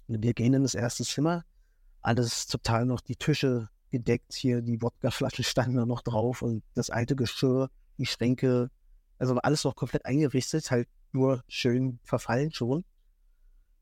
[0.09, 1.45] Und wir gehen in das erste Zimmer.
[2.01, 4.33] Alles total noch die Tische gedeckt.
[4.35, 8.71] Hier die Wodkaflaschen standen da noch drauf und das alte Geschirr, die Schränke.
[9.19, 12.85] Also alles noch komplett eingerichtet, halt nur schön verfallen schon.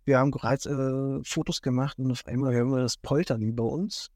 [0.04, 4.10] Wir haben bereits äh, Fotos gemacht und auf einmal hören wir das Poltern über uns.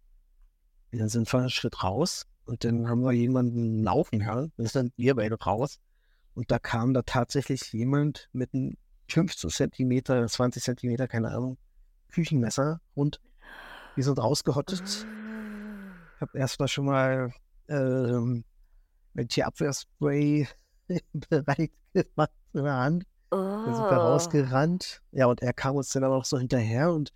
[0.92, 4.52] Und dann sind wir einen Schritt raus und dann haben wir jemanden laufen hören.
[4.56, 5.78] Dann sind wir beide raus.
[6.34, 8.76] Und da kam da tatsächlich jemand mit einem
[9.08, 11.56] 15 Zentimeter, 20 Zentimeter, keine Ahnung,
[12.08, 13.20] Küchenmesser und
[13.94, 14.82] wir sind rausgehottet.
[16.16, 17.32] Ich habe erstmal schon mal
[17.68, 18.44] ähm,
[19.14, 20.48] mit Tierabwehrspray
[21.12, 23.04] bereit gemacht in der Hand.
[23.30, 24.00] Dann sind wir Oh.
[24.02, 25.02] rausgerannt.
[25.12, 27.12] Ja, und er kam uns dann aber auch so hinterher und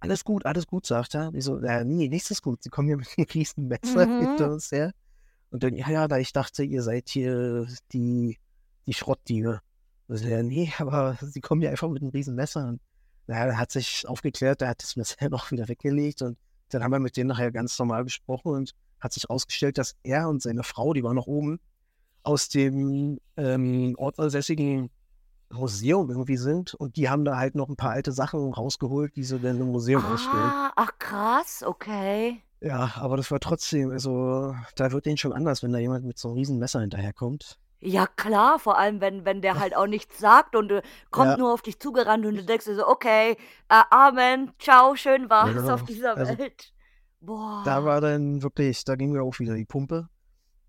[0.00, 1.32] alles gut, alles gut, sagt er.
[1.34, 2.62] Ich so, ja, nee, nichts ist gut.
[2.62, 4.16] Sie kommen hier mit einem riesen Messer Mhm.
[4.18, 4.92] hinter uns her.
[5.50, 8.38] Und dann, ja, ja, da ich dachte, ihr seid hier die,
[8.86, 9.60] die Schrottdiebe.
[10.08, 12.66] Ich so, ja, nee, aber sie kommen hier einfach mit einem riesen Messer.
[12.68, 12.80] Und
[13.26, 16.36] naja, er hat sich aufgeklärt, er hat das Messer noch wieder weggelegt und
[16.70, 20.28] dann haben wir mit denen nachher ganz normal gesprochen und hat sich ausgestellt, dass er
[20.28, 21.60] und seine Frau, die war noch oben,
[22.22, 24.90] aus dem ähm, ortsansässigen
[25.52, 29.24] Museum irgendwie sind und die haben da halt noch ein paar alte Sachen rausgeholt, die
[29.24, 30.54] sie dann im Museum ausstellen.
[30.54, 32.42] Ah, ach krass, okay.
[32.60, 36.16] Ja, aber das war trotzdem, also da wird denen schon anders, wenn da jemand mit
[36.18, 37.58] so einem riesen Messer hinterherkommt.
[37.84, 41.36] Ja klar, vor allem wenn wenn der halt auch nichts sagt und, äh, kommt Ja.
[41.36, 43.36] nur auf dich zugerannt und du denkst dir so: „Okay,
[43.68, 46.72] äh, Amen, ciao, schön war's Ja, auf dieser also Welt.“
[47.62, 47.84] da Boah.
[47.84, 50.08] war dann wirklich, da ging mir auch wieder die Pumpe.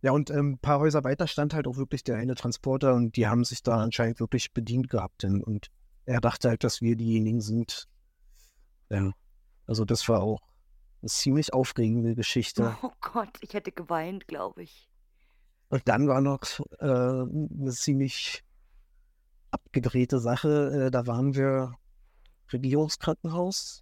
[0.04, 3.16] Ja, und ähm, ein paar Häuser weiter stand halt auch wirklich der eine Transporter und
[3.16, 5.24] die haben sich da anscheinend wirklich bedient gehabt.
[5.24, 5.72] Und
[6.06, 7.88] er dachte halt, dass wir diejenigen sind.
[8.89, 9.12] Ja,
[9.66, 10.42] also das war auch
[11.02, 12.76] eine ziemlich aufregende Geschichte.
[12.84, 14.89] Oh Gott, ich hätte geweint, glaube ich.
[15.70, 16.42] Und dann war noch
[16.80, 18.44] äh, eine ziemlich
[19.52, 20.88] abgedrehte Sache.
[20.88, 21.76] Äh, da waren wir
[22.52, 23.82] Regierungskrankenhaus.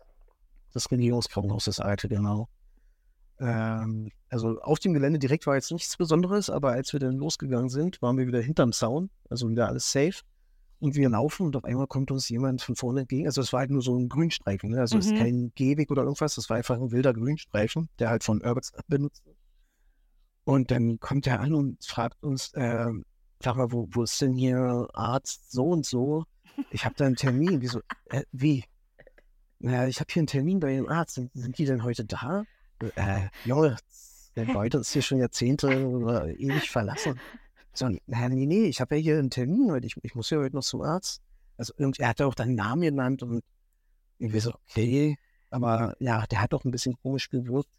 [0.71, 2.47] Das Regierungskrankenhaus, das alte, genau.
[3.39, 7.69] Ähm, also auf dem Gelände direkt war jetzt nichts Besonderes, aber als wir dann losgegangen
[7.69, 10.21] sind, waren wir wieder hinterm Zaun, also wieder alles safe.
[10.79, 13.27] Und wir laufen und auf einmal kommt uns jemand von vorne entgegen.
[13.27, 14.79] Also es war halt nur so ein Grünstreifen, ne?
[14.79, 15.17] also es ist Mhm.
[15.17, 19.23] kein Gehweg oder irgendwas, das war einfach ein wilder Grünstreifen, der halt von Urbex benutzt
[19.25, 19.37] wird.
[20.43, 23.05] Und dann kommt er an und fragt uns, ähm,
[23.43, 26.25] sag mal, wo, wo ist denn hier Arzt so und so?
[26.71, 27.61] Ich habe da einen Termin.
[27.61, 27.81] Wieso?
[28.09, 28.63] Äh, wie?
[29.59, 31.15] Naja, ich habe hier einen Termin bei dem Arzt.
[31.15, 32.43] Sind, sind die denn heute da?
[32.95, 33.77] Äh, Junge,
[34.35, 37.19] der Leute ist hier schon Jahrzehnte oder ewig verlassen.
[37.73, 39.87] So, naja, nee, nee, ich habe ja hier einen Termin heute.
[39.87, 41.21] Ich, ich muss ja heute noch zum Arzt.
[41.57, 43.43] Also irgendwie, er hat ja auch deinen Namen genannt und
[44.17, 45.17] irgendwie so, okay.
[45.49, 47.69] Aber ja, der hat doch ein bisschen komisch gewirkt.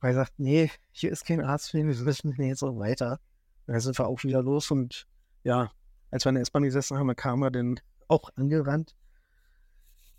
[0.00, 3.20] Weil er sagt, nee, hier ist kein Arzt für ihn, wir müssen jetzt so weiter.
[3.66, 5.06] Dann sind wir auch wieder los und
[5.42, 5.70] ja,
[6.10, 8.94] als wir in der S-Bahn gesessen haben, kam er dann auch angerannt.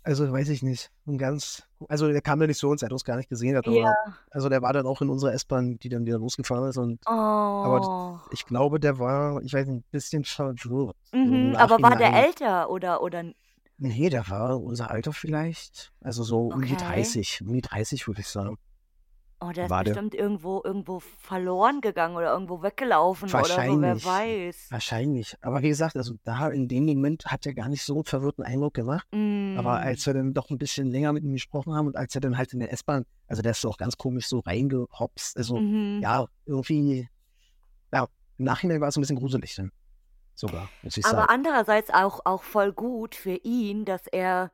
[0.04, 0.90] Also weiß ich nicht.
[1.06, 3.56] Ein ganz, also der kam ja nicht zu uns, er hat uns gar nicht gesehen,
[3.56, 3.72] hat, Ja.
[3.84, 3.94] aber
[4.30, 7.80] also der war dann auch in unserer S-Bahn, die dann wieder losgefahren ist und aber
[7.88, 8.18] Oh.
[8.32, 10.96] ich glaube, der war, ich weiß nicht, ein bisschen verwirrt.
[11.12, 13.24] Mhm, aber war der älter oder oder
[13.78, 15.92] Nee, der war unser Alter vielleicht.
[16.00, 16.84] Also so um die Okay.
[16.84, 18.56] 30, um die 30 würde ich sagen.
[19.44, 19.92] Oh, der ist War der.
[19.92, 24.04] bestimmt irgendwo irgendwo verloren gegangen oder irgendwo weggelaufen oder so, wer Wahrscheinlich.
[24.06, 24.66] weiß.
[24.70, 25.36] Wahrscheinlich.
[25.40, 28.44] Aber wie gesagt, also da in dem Moment hat er gar nicht so einen verwirrten
[28.44, 29.06] Eindruck gemacht.
[29.12, 29.18] Aber
[29.80, 29.82] Mm.
[29.82, 32.38] als wir dann doch ein bisschen länger mit ihm gesprochen haben und als er dann
[32.38, 35.36] halt in der S-Bahn, also der ist so auch ganz komisch so reingehopst.
[35.36, 36.00] Also Mhm.
[36.02, 37.08] ja, irgendwie,
[37.92, 38.06] ja,
[38.38, 39.72] im Nachhinein war es ein bisschen gruselig dann.
[40.34, 41.28] Sogar, muss ich Aber sagen.
[41.30, 44.50] andererseits auch auch voll gut für ihn, dass er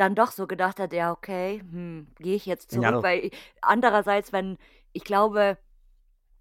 [0.00, 3.02] dann doch so gedacht hat: „Ja, okay, hm, gehe ich jetzt zurück?“ Ja.
[3.02, 3.30] Weil
[3.62, 4.58] andererseits, wenn
[4.92, 5.58] ich glaube,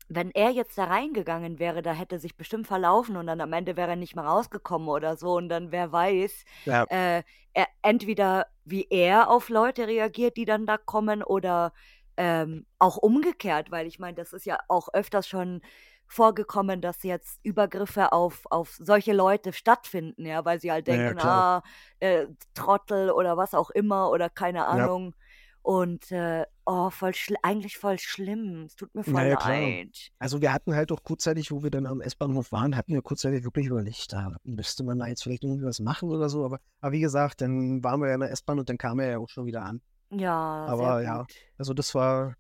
[0.10, 3.54] wenn er jetzt da reingegangen wäre, da hätte er sich bestimmt verlaufen und dann am
[3.54, 6.88] Ende wäre er nicht mehr rausgekommen oder so und dann wer weiß, Ja.
[6.88, 11.74] äh, er entweder wie er auf Leute reagiert, die dann da kommen oder,
[12.18, 15.62] ähm, auch umgekehrt, weil ich meine, das ist ja auch öfters schon
[16.10, 21.14] vorgekommen, dass jetzt Übergriffe auf auf solche Leute stattfinden, ja, weil sie halt Ja, ja,
[21.14, 21.44] denken: klar.
[21.44, 21.64] „Ah,
[22.00, 24.90] äh, Trottel“ oder was auch immer oder keine Ja.
[24.90, 25.16] Ahnung.
[25.62, 28.64] Und, äh, oh, voll eigentlich voll schlimm.
[28.66, 29.78] Es tut mir voll ja, klar.
[29.78, 30.12] leid.
[30.20, 33.44] Also, wir hatten halt auch kurzzeitig, wo wir dann am S-Bahnhof waren, hatten wir kurzzeitig
[33.44, 36.44] wirklich überlegt, da müsste man da jetzt vielleicht irgendwie was machen oder so.
[36.46, 39.12] Aber, aber wie gesagt, dann waren wir ja in der S-Bahn und dann kam er
[39.12, 39.82] ja auch schon wieder an.
[40.12, 41.26] Ja, Aber ja,
[41.58, 42.36] also das war,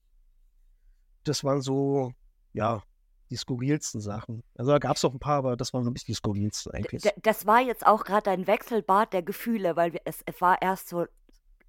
[1.24, 2.12] das waren so,
[2.54, 2.84] ja,
[3.30, 4.44] die skurrilsten Sachen.
[4.58, 7.04] Also da gab es noch ein paar, aber das waren wirklich die skurrilsten eigentlich.
[7.04, 10.62] d das war jetzt auch gerade ein Wechselbad der Gefühle, weil wir es es war
[10.62, 11.06] erst so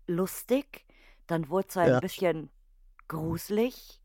[0.06, 0.84] lustig,
[1.26, 2.00] dann wurde es ein Ja.
[2.00, 2.50] bisschen
[3.08, 4.00] gruselig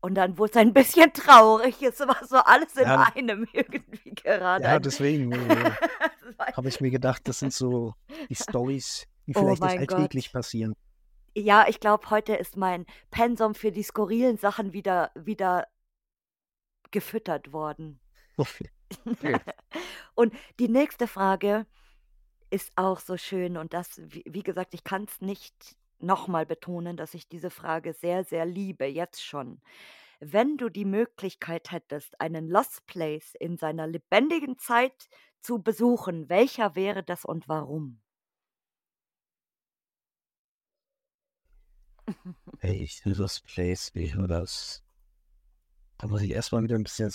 [0.00, 1.82] und dann wurde es ein bisschen traurig.
[1.82, 3.08] Es war so alles in Ja.
[3.14, 5.70] einem irgendwie gerade Ja, ein deswegen äh,
[6.56, 7.94] habe ich mir gedacht, das sind so
[8.28, 9.98] die Storys, die Oh vielleicht nicht mein Gott.
[9.98, 10.74] alltäglich passieren.
[11.34, 15.66] Ja, ich glaube, heute ist mein Pensum für die skurrilen Sachen wieder wieder
[16.92, 18.00] gefüttert worden.
[19.06, 19.40] Okay.
[20.14, 21.66] Und die nächste Frage
[22.50, 26.46] ist auch so schön und das wie wie gesagt, ich kann es nicht noch mal
[26.46, 29.60] betonen, dass ich diese Frage sehr, sehr liebe, jetzt schon.
[30.20, 35.08] Wenn du die Möglichkeit hättest, einen Lost Place in seiner lebendigen Zeit
[35.40, 38.02] zu besuchen, welcher wäre das und warum?
[42.60, 44.85] Will das Place, war das?
[46.00, 47.10] Da muss ich erst mal wieder ein bisschen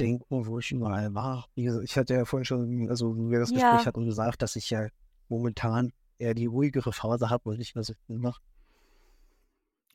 [0.00, 1.46] denken, wo ich überall war.
[1.54, 3.86] Wie gesagt, ich hatte ja vorhin schon, also wie wir das Gespräch Ja.
[3.86, 4.88] hatten, gesagt, dass ich ja
[5.28, 8.40] momentan eher die ruhigere Phase habe und nicht mehr so viel mache.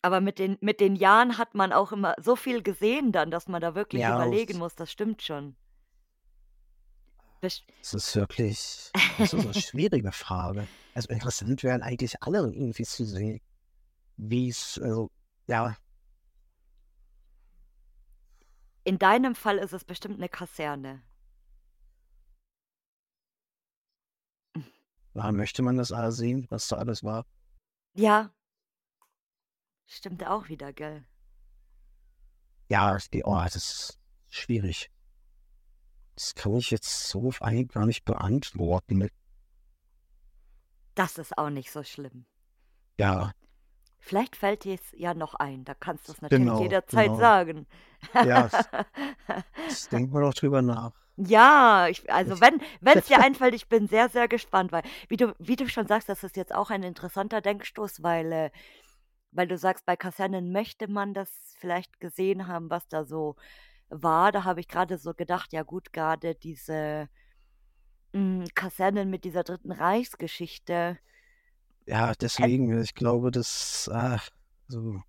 [0.04, 3.48] Aber mit den mit den Jahren hat man auch immer so viel gesehen dann, dass
[3.48, 5.56] man da wirklich Ja, überlegen es muss, das stimmt schon.
[7.84, 10.68] Es ist wirklich das ist 'ne schwierige Frage.
[10.94, 13.40] Also, interessant wären eigentlich alle irgendwie zu sehen,
[14.18, 15.10] wie's also,
[15.48, 15.76] ja.
[18.86, 21.02] In deinem Fall ist es bestimmt 'ne Kaserne.
[25.16, 27.26] Ja, möchte man das alles sehen, was da alles war?
[27.94, 28.32] Ja.
[29.88, 31.06] Stimmt auch wieder, gell?
[32.70, 34.92] Ja, die oh, das ist schwierig.
[36.16, 39.10] Das kann ich jetzt so auf Anhieb gar nicht beantworten.
[40.96, 42.26] Das ist auch nicht so schlimm.
[43.00, 43.32] Ja.
[44.06, 45.66] Vielleicht fällt dir's ja noch ein.
[45.66, 47.20] Da kannst du's natürlich Genau, jederzeit genau.
[47.20, 47.68] sagen.
[48.14, 48.50] Ja,
[49.68, 50.92] jetzt denken wir doch drüber nach.
[51.18, 55.34] Ja, ich also, wenn wenn's dir einfällt, ich bin sehr, sehr gespannt, weil wie du
[55.40, 58.52] wie du schon sagst, das ist jetzt auch ein interessanter Denkstoß, weil äh,
[59.32, 63.36] weil du sagst, bei Kasernen möchte man das vielleicht gesehen haben, was da so
[63.90, 64.32] war.
[64.32, 67.10] Da habe ich grade so gedacht, ja gut, grade diese
[68.14, 71.00] hm, Kasernen mit dieser Dritten Reichsgeschichte.
[71.88, 74.30] Ja, deswegen, ich glaube, das ach,
[74.68, 75.02] so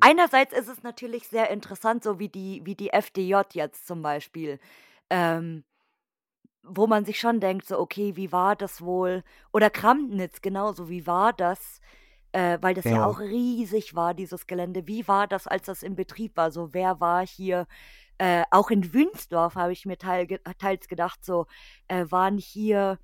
[0.00, 4.60] Einerseits ist es natürlich sehr interessant, so wie die wie die FDJ jetzt zum Beispiel,
[5.10, 5.64] ähm,
[6.62, 11.06] wo man sich schon denkt, so: „Okay, wie war das wohl?“ Oder Kramnitz genauso, wie
[11.06, 11.80] war das?
[12.32, 13.04] Äh, weil das ja Ja.
[13.04, 14.86] auch riesig war, dieses Gelände.
[14.88, 16.52] Wie war das, als das in Betrieb war?
[16.52, 17.66] So, wer war hier
[18.18, 20.28] äh, auch in Wünsdorf habe ich mir teil
[20.58, 21.46] teils gedacht, so,
[21.88, 22.98] äh, waren hier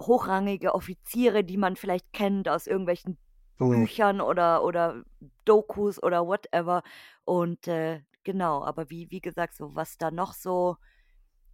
[0.00, 3.18] hochrangige Offiziere, die man vielleicht kennt aus irgendwelchen
[3.60, 3.86] Mhm.
[3.86, 5.04] Büchern oder oder
[5.44, 6.82] Dokus oder whatever.
[7.24, 10.76] Und, äh, genau, aber wie wie gesagt, so was da noch so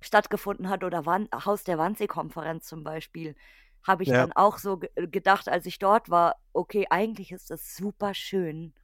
[0.03, 3.37] stattgefunden hat oder Wan Haus der Wannsee-Konferenz zum Beispiel,
[3.85, 4.27] habe ich Ja.
[4.27, 8.75] dann auch so ge gedacht, als ich dort war: „Okay, eigentlich ist das superschön,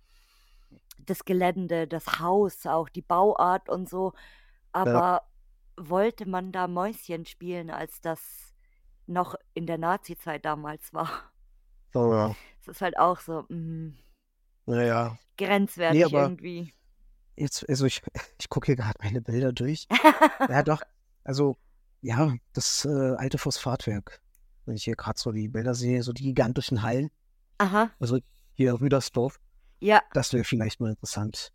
[0.99, 4.13] das Gelände, das Haus, auch die Bauart und so.“
[4.85, 5.01] Ja.
[5.01, 5.23] Aber
[5.79, 8.48] wollte man da Mäuschen spielen, als das
[9.09, 11.09] noch in der Nazizeit damals war?
[11.95, 12.37] Oh ja.
[12.61, 13.97] Es ist halt auch so, hm
[14.67, 15.05] Na ja.
[15.05, 16.73] Ne, grenzwertig aber irgendwie.
[17.37, 18.03] jetzt also, ich
[18.41, 19.87] ich gucke hier grad meine Bilder durch.
[20.49, 20.83] Ja doch,
[21.25, 21.57] also,
[22.01, 24.21] ja, das, äh, alte Phosphatwerk.
[24.65, 27.11] Wenn ich hier grad so die Bilder sehe, so die gigantischen Hallen.
[27.59, 27.91] Aha.
[27.99, 28.19] Also,
[28.55, 29.41] hier Rüdersdorf.
[29.81, 30.03] Ja.
[30.13, 31.53] Das wäre vielleicht mal interessant.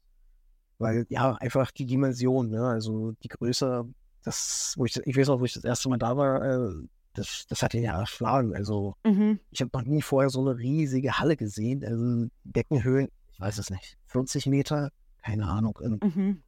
[0.80, 2.68] Weil, ja, einfach die Dimension, ne?
[2.68, 3.86] Also, die Größe,
[4.24, 6.74] das wo ich ich weiß noch, wo ich das erste Mal da war, äh,
[7.14, 8.56] das das hat ihn ja erschlagen.
[8.56, 9.40] Also, Mhm.
[9.52, 11.84] ich habe noch nie vorher so 'ne riesige Halle gesehen.
[11.86, 14.92] Also, Deckenhöhen, ich weiß es nicht, 40 Meter?
[15.24, 15.80] Keine Ahnung.
[15.84, 16.44] Ähm, Mhm.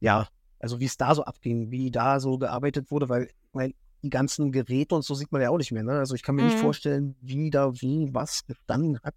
[0.00, 0.28] ja,
[0.60, 4.94] also, wie's da so abging, wie da so gearbeitet wurde, weil, meine, die ganzen Geräte
[4.96, 5.92] und so sieht man ja auch nicht mehr, ne?
[5.98, 6.58] Also, ich kann mir nicht Mhm.
[6.58, 9.14] vorstellen, wie da wie was gestanden hat,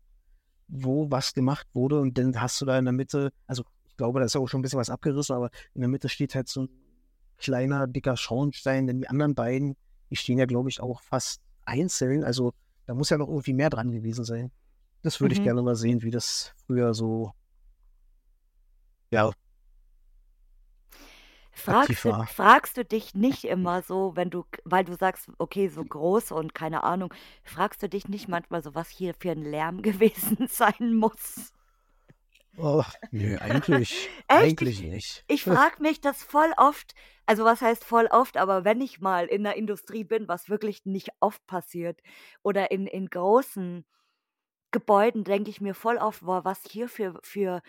[0.70, 4.20] wo was gemacht wurde und dann hast du da in der Mitte also, ich glaube,
[4.22, 6.50] da ist ja auch schon 'n bisschen was abgerissen, aber in der Mitte steht halt
[6.50, 6.70] so 'n
[7.38, 9.76] kleiner, dicker Schornstein, denn die anderen beiden,
[10.14, 12.24] die stehen ja, glaube ich, auch fast einzeln.
[12.24, 12.54] Also,
[12.86, 14.52] da muss ja noch irgendwie mehr dran gewesen sein.
[15.04, 15.44] Das würde ich Mhm.
[15.44, 17.34] gerne mal sehen, wie das früher so
[19.12, 19.34] ja.
[21.56, 25.84] Fragst du, fragst du dich nicht immer so, wenn du, weil du sagst, okay, so
[25.86, 29.82] groß und keine Ahnung, fragst du dich nicht manchmal so, was hier für ein Lärm
[29.84, 31.54] gewesen sein muss?
[32.58, 35.24] Oh, nee, eigentlich, eigentlich nicht.
[35.28, 36.94] Ich frage mich das voll oft,
[37.26, 40.86] also was heißt voll oft, aber wenn ich mal in der Industrie bin, was wirklich
[40.86, 42.00] nicht oft passiert,
[42.44, 43.86] oder in, in großen
[44.72, 47.62] Gebäuden, denke ich mir voll oft, boah, was hier für, für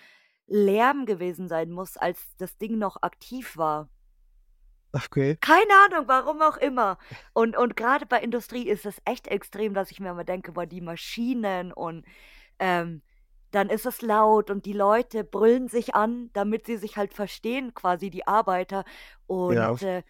[0.46, 3.88] Lärm gewesen sein muss, als das Ding noch aktiv war.
[4.92, 5.36] Okay.
[5.40, 6.98] Keine Ahnung, warum auch immer.
[7.32, 10.66] Und, und gerade bei Industrie ist es echt extrem, dass ich mir immer denke, boah,
[10.66, 12.04] die Maschinen und
[12.58, 13.02] ähm,
[13.54, 17.74] dann ist es laut und die Leute brüllen sich an, damit sie sich halt verstehen,
[17.74, 18.84] quasi die Arbeiter.
[19.26, 20.02] Und Ja, äh,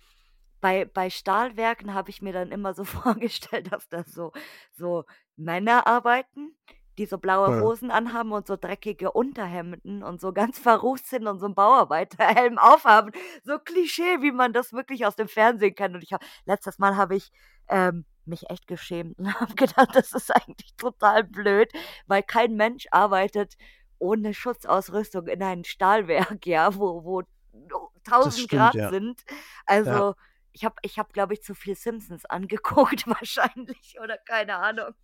[0.61, 4.33] bei, bei Stahlwerken habe ich mir dann immer so vorgestellt, dass da so,
[4.73, 5.05] so
[5.37, 6.57] Männer arbeiten,
[6.97, 7.61] die so blaue ja.
[7.61, 12.57] Hosen anhaben und so dreckige Unterhemden und so ganz verrucht sind und so einen Bauarbeiterhelm
[12.59, 13.13] aufhaben.
[13.43, 15.95] So Klischee, wie man das wirklich aus dem Fernsehen kennt.
[15.97, 17.31] Und ich habe letztes Mal habe ich
[17.69, 21.71] ähm, mich echt geschämt und habe gedacht, das ist eigentlich total blöd,
[22.07, 23.55] weil kein Mensch arbeitet
[23.99, 28.91] ohne Schutzausrüstung in einem Stahlwerk, ja, wo, wo Das 1000 stimmt, Grad ja.
[28.91, 29.25] sind.
[29.29, 29.37] Ja.
[29.67, 30.15] Also
[30.53, 34.95] ich habe, ich hab, glaube ich, zu viel Simpsons angeguckt wahrscheinlich oder keine Ahnung.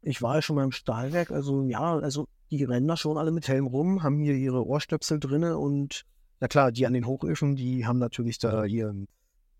[0.00, 3.30] Ich war ja schon mal im Stahlwerk, also ja, also die rennen da schon alle
[3.30, 6.04] mit Helm rum, haben hier ihre Ohrstöpsel drinne und
[6.40, 9.08] na klar, die an den Hochöfen, die haben natürlich da ihren,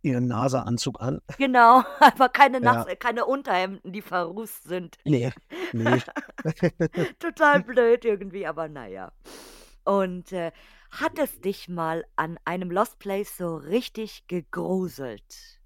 [0.03, 1.20] ihren NASA-Anzug an.
[1.38, 4.96] Genau, aber keine, Ja, Nass keine Unterhemden, die verrußt sind.
[5.05, 5.30] nee,
[5.72, 6.01] nee.
[7.18, 9.12] Total blöd irgendwie, aber naja.
[9.84, 10.53] Und äh,
[10.90, 15.61] hat es dich mal an einem Lost Place so richtig gegruselt?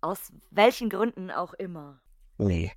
[0.00, 2.00] Aus welchen Gründen auch immer.
[2.38, 2.72] Nee.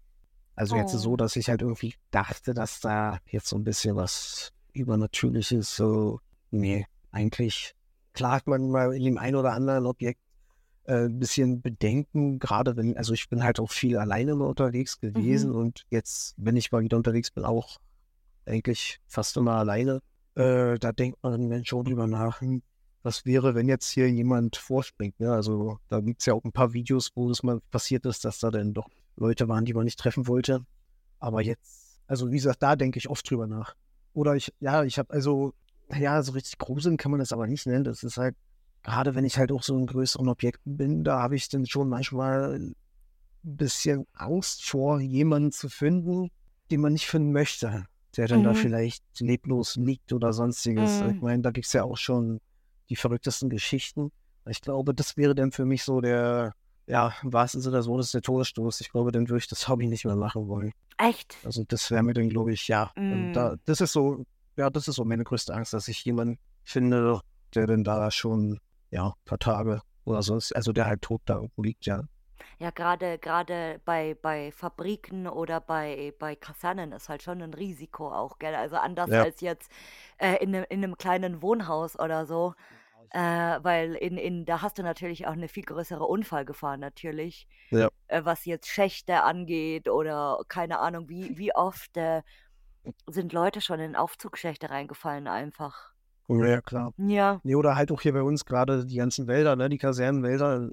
[0.55, 1.15] Also jetzt so, Oh.
[1.15, 6.19] dass ich halt irgendwie dachte, dass da jetzt so ein bisschen was Übernatürliches, so,
[6.51, 7.75] nee, eigentlich,
[8.13, 10.19] klar hat man mal in dem einen oder anderen Objekt
[10.95, 15.51] ein bisschen Bedenken, gerade wenn, also ich bin halt auch viel alleine mal unterwegs gewesen
[15.51, 15.55] Mhm.
[15.55, 17.77] und jetzt, wenn ich mal wieder unterwegs bin, auch
[18.45, 20.01] eigentlich fast immer alleine.
[20.35, 22.61] Äh, da denkt man dann schon drüber nach, hm,
[23.03, 25.19] was wäre, wenn jetzt hier jemand vorspringt.
[25.19, 25.31] Ne?
[25.31, 28.39] Also da gibt es ja auch ein paar Videos, wo es mal passiert ist, dass
[28.39, 30.65] da dann doch Leute waren, die man nicht treffen wollte.
[31.19, 33.75] Aber jetzt, also wie gesagt, da denke ich oft drüber nach.
[34.13, 35.53] Oder ich, ja, ich habe also,
[35.97, 37.83] ja, so richtig gruseln kann man das aber nicht nennen.
[37.83, 38.35] Das ist halt,
[38.83, 41.89] gerade wenn ich halt auch so in größeren Objekten bin, da habe ich dann schon
[41.89, 42.75] manchmal ein
[43.43, 46.29] bisschen Angst vor, jemanden zu finden,
[46.71, 47.85] den man nicht finden möchte,
[48.17, 48.55] der dann da Mhm.
[48.55, 51.01] vielleicht leblos liegt oder sonstiges.
[51.01, 51.21] Ich Mhm.
[51.21, 52.39] meine, da gibt es ja auch schon
[52.89, 54.11] die verrücktesten Geschichten.
[54.47, 56.53] Ich glaube, das wäre dann für mich so der,
[56.87, 58.81] ja, im wahrsten Sinne des Wortes der Todesstoß.
[58.81, 60.71] Ich glaube, dann würde ich das Hobby nicht mehr machen wollen.
[60.97, 61.37] Echt?
[61.45, 62.91] Also das wäre mir dann, glaube ich, ja.
[63.09, 63.59] Und da, Mm.
[63.65, 64.25] das ist so,
[64.57, 67.21] ja, das ist so meine größte Angst, dass ich jemanden finde,
[67.53, 68.59] der dann da schon,
[68.91, 72.03] ja, ein paar Tage oder sonst, also der halt tot da irgendwo liegt, ja.
[72.59, 78.11] Ja, gerade gerade bei, bei Fabriken oder bei, bei Kasernen ist halt schon ein Risiko
[78.11, 78.55] auch, gell?
[78.55, 79.23] Also anders Ja.
[79.23, 79.71] als jetzt
[80.17, 82.53] äh, in, einem, in einem kleinen Wohnhaus oder so.
[83.11, 87.89] Äh, weil in, in, da hast du natürlich auch eine viel größere Unfallgefahr natürlich, Ja.
[88.07, 92.23] äh, was jetzt Schächte angeht oder keine Ahnung, wie, wie oft äh,
[93.07, 95.88] sind Leute schon in Aufzugschächte reingefallen einfach.
[96.29, 96.93] Ja, klar.
[96.97, 97.39] Ja.
[97.43, 100.69] Nee, oder halt auch hier bei uns gerade die ganzen Wälder, ne, die Kasernenwälder,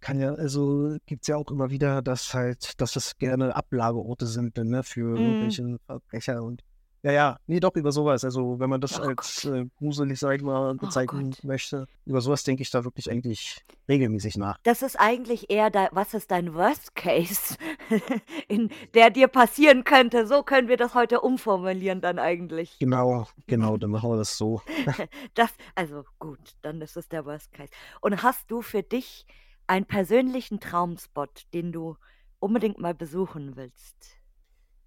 [0.00, 4.26] kann ja, also gibt es ja auch immer wieder, dass halt, dass das gerne Ablageorte
[4.26, 5.16] sind, ne, für Mm.
[5.16, 6.62] irgendwelche Verbrecher und
[7.02, 8.24] ja, ja, nee, doch über sowas.
[8.24, 11.44] Also wenn man das Oh als äh, gruselig, sag ich mal, Oh bezeichnen Gott.
[11.44, 14.58] möchte, über sowas denke ich da wirklich eigentlich regelmäßig nach.
[14.64, 17.56] Das ist eigentlich eher dein, was ist dein Worst Case,
[18.48, 20.26] in der dir passieren könnte.
[20.26, 22.78] So können wir das heute umformulieren dann eigentlich.
[22.78, 24.62] Genau, genau, dann machen wir das so.
[25.34, 27.70] Das, also gut, dann ist es der Worst Case.
[28.00, 29.26] Und hast du für dich
[29.66, 31.96] einen persönlichen Traumspot, den du
[32.40, 34.17] unbedingt mal besuchen willst?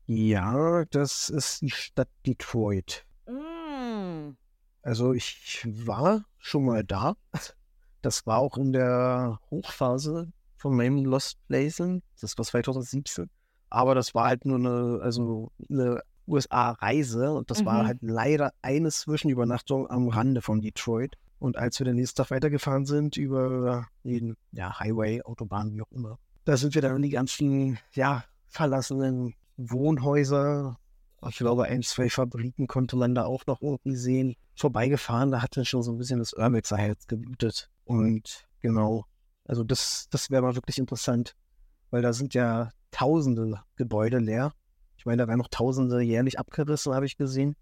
[0.06, 3.06] Ja, das ist die Stadt Detroit.
[3.28, 4.32] Mm.
[4.84, 7.16] Also ich war schon mal da.
[8.02, 12.02] Das war auch in der Hochphase von meinem Lost Placen.
[12.20, 13.30] Das war 2017.
[13.70, 17.88] Aber das war halt nur eine, also eine USA-Reise und das war Mhm.
[17.88, 21.16] halt leider eine Zwischenübernachtung am Rande von Detroit.
[21.40, 25.92] Und als wir den nächsten Tag weitergefahren sind über den ja, Highway, Autobahn, wie auch
[25.92, 30.78] immer, da sind wir dann in die ganzen, ja, verlassenen Wohnhäuser.
[31.30, 34.36] Ich glaube, ein, zwei Fabriken konnte man da auch noch irgendwie sehen.
[34.56, 37.70] Vorbeigefahren, da hat dann schon so ein bisschen das Urbexer Herz geblutet.
[37.86, 39.06] Und genau,
[39.46, 41.36] also das, das wäre mal wirklich interessant,
[41.90, 44.54] weil da sind ja tausende Gebäude leer.
[44.98, 47.56] Ich meine, da werden noch tausende jährlich abgerissen, habe ich gesehen.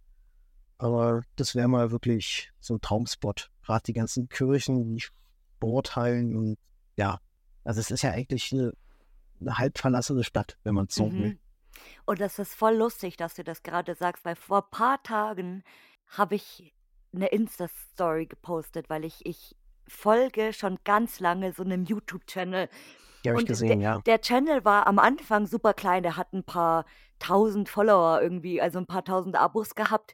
[0.77, 3.51] Aber das wäre mal wirklich so ein Traumspot.
[3.63, 6.57] Gerade die ganzen Kirchen, die Sporthallen und
[6.95, 7.19] ja,
[7.63, 8.73] also es ist ja eigentlich eine,
[9.41, 11.39] eine halb verlassene Stadt, wenn man es so will.
[12.05, 15.63] Und das ist voll lustig, dass du das gerade sagst, weil vor ein paar Tagen
[16.07, 16.73] habe ich
[17.13, 19.55] eine Insta-Story gepostet, weil ich ich
[19.87, 22.69] folge schon ganz lange so einem YouTube-Channel.
[23.23, 23.99] Die habe ich gesehen, der ja.
[23.99, 26.85] der Channel war am Anfang super klein, der hat ein paar
[27.19, 30.13] Tausend Follower irgendwie, also ein paar Tausend Abos gehabt.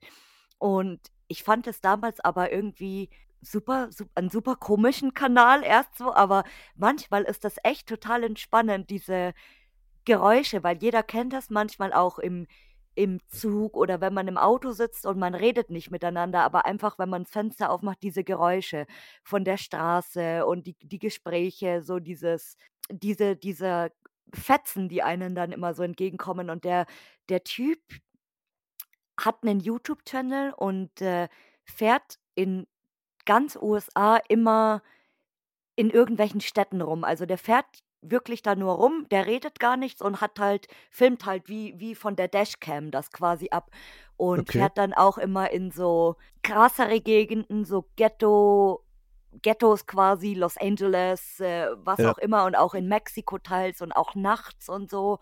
[0.57, 3.09] Und ich fand es damals aber irgendwie
[3.41, 6.43] super, sup einen super komischen Kanal erst so, aber
[6.75, 9.33] manchmal ist das echt total entspannend, diese
[10.05, 12.47] Geräusche, weil jeder kennt das manchmal auch im
[12.97, 16.97] im Zug oder wenn man im Auto sitzt und man redet nicht miteinander, aber einfach,
[16.97, 18.85] wenn man das Fenster aufmacht, diese Geräusche
[19.23, 22.55] von der Straße und die die Gespräche, so dieses
[22.89, 23.91] diese diese
[24.33, 26.85] Fetzen, die einem dann immer so entgegenkommen und der
[27.29, 27.79] der Typ
[29.19, 31.27] hat einen YouTube-Channel und, äh,
[31.63, 32.67] fährt in
[33.25, 34.83] ganz USA immer
[35.75, 37.03] in irgendwelchen Städten rum.
[37.03, 37.65] Also, der fährt
[38.11, 41.95] wirklich da nur rum, der redet gar nichts und hat halt filmt halt wie wie
[41.95, 43.71] von der Dashcam das quasi ab.
[44.17, 44.49] Und Okay.
[44.49, 48.83] fährt dann auch immer in so krassere Gegenden, so Ghetto
[49.41, 52.05] Ghettos quasi, Los Angeles, äh, was Ja.
[52.05, 55.19] auch immer und auch in Mexiko teils und auch nachts und so.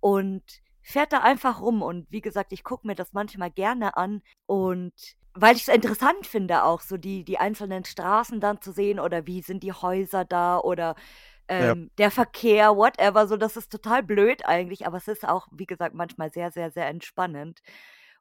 [0.00, 0.42] Und
[0.82, 1.82] fährt da einfach rum.
[1.82, 4.22] Und wie gesagt, ich gucke mir das manchmal gerne an.
[4.46, 4.92] Und
[5.34, 9.42] weil ich's interessant finde auch so die die einzelnen Straßen dann zu sehen oder wie
[9.42, 10.94] sind die Häuser da oder,
[11.58, 11.74] Ja.
[11.74, 15.66] ähm, der Verkehr, whatever, so das ist total blöd eigentlich, aber es ist auch, wie
[15.66, 17.60] gesagt, manchmal sehr, sehr, sehr entspannend.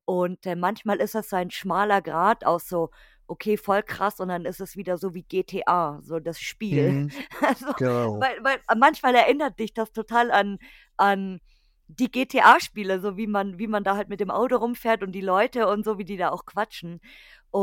[0.05, 2.91] Und, äh, manchmal ist das so ein schmaler Grat aus so:
[3.28, 6.95] „Okay, voll krass“, und dann ist es wieder so wie GTA, so das Spiel.
[6.95, 7.15] Mhm.
[7.41, 8.28] Also, Genau.
[8.28, 10.59] weil weil manchmal erinnert dich das total an
[10.97, 11.39] an
[11.88, 15.21] die GTA-Spiele, so wie man wie man da halt mit dem Auto rumfährt und die
[15.21, 16.99] Leute und so, wie die da auch quatschen.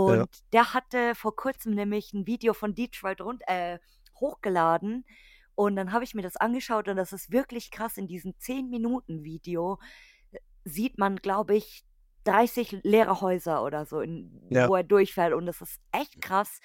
[0.07, 0.27] Ja.
[0.27, 3.79] Und der hatte vor Kurzem nämlich 'n Video von Detroit rund äh,
[4.21, 5.05] hochgeladen
[5.63, 7.99] und dann habe ich mir das angeschaut und das ist wirklich krass.
[7.99, 9.79] In diesem 10-Minuten-Video,
[10.33, 11.85] äh, sieht man, glaube ich,
[12.25, 14.69] 30 leere Häuser oder so, in Ja.
[14.69, 16.61] wo er durchfährt und das ist echt krass.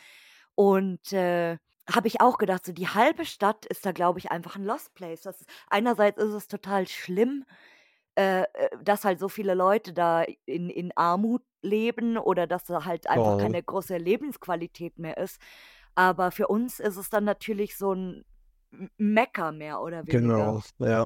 [0.56, 1.58] Und, äh,
[1.93, 4.93] habe ich auch gedacht, so die halbe Stadt ist da, glaube ich, einfach 'n Lost
[4.95, 5.22] Place.
[5.24, 7.45] Das einerseits ist es total schlimm,
[8.18, 12.86] äh, äh, dass halt so viele Leute da in in Armut leben oder dass da
[12.86, 13.38] halt einfach Oh.
[13.38, 15.39] keine große Lebensqualität mehr ist.
[15.95, 18.26] Aber für uns ist es dann natürlich so 'n
[18.74, 20.53] M Mekka mehr oder weniger.
[20.53, 21.05] Genau, ja.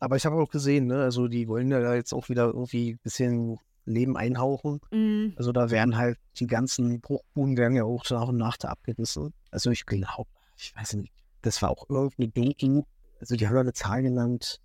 [0.00, 2.96] Aber ich habe auch gesehen, ne, also die wollen ja da jetzt auch wieder irgendwie
[3.02, 4.80] bisschen Leben einhauchen.
[4.92, 5.36] Mhm.
[5.36, 9.32] Also, da werden halt die ganzen Bruchbuden werden ja auch nach und nach da abgerissen.
[9.50, 11.12] Also, ich glaube ich weiß nicht,
[11.42, 12.84] das war auch irgend 'ne Doku,
[13.20, 14.58] also die haben da 'ne Zahl genannt,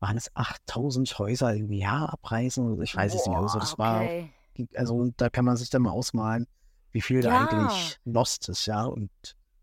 [0.00, 2.82] waren es 8.000 Häuser im Jahr abreißen?
[2.82, 3.36] Ich weiß es nicht.
[3.38, 4.34] Also, das war okay.
[4.76, 6.46] also, und da kann man sich dann mal ausmalen,
[6.92, 7.34] wie viel da Ja.
[7.34, 9.10] eigentlich lost ist, ja, und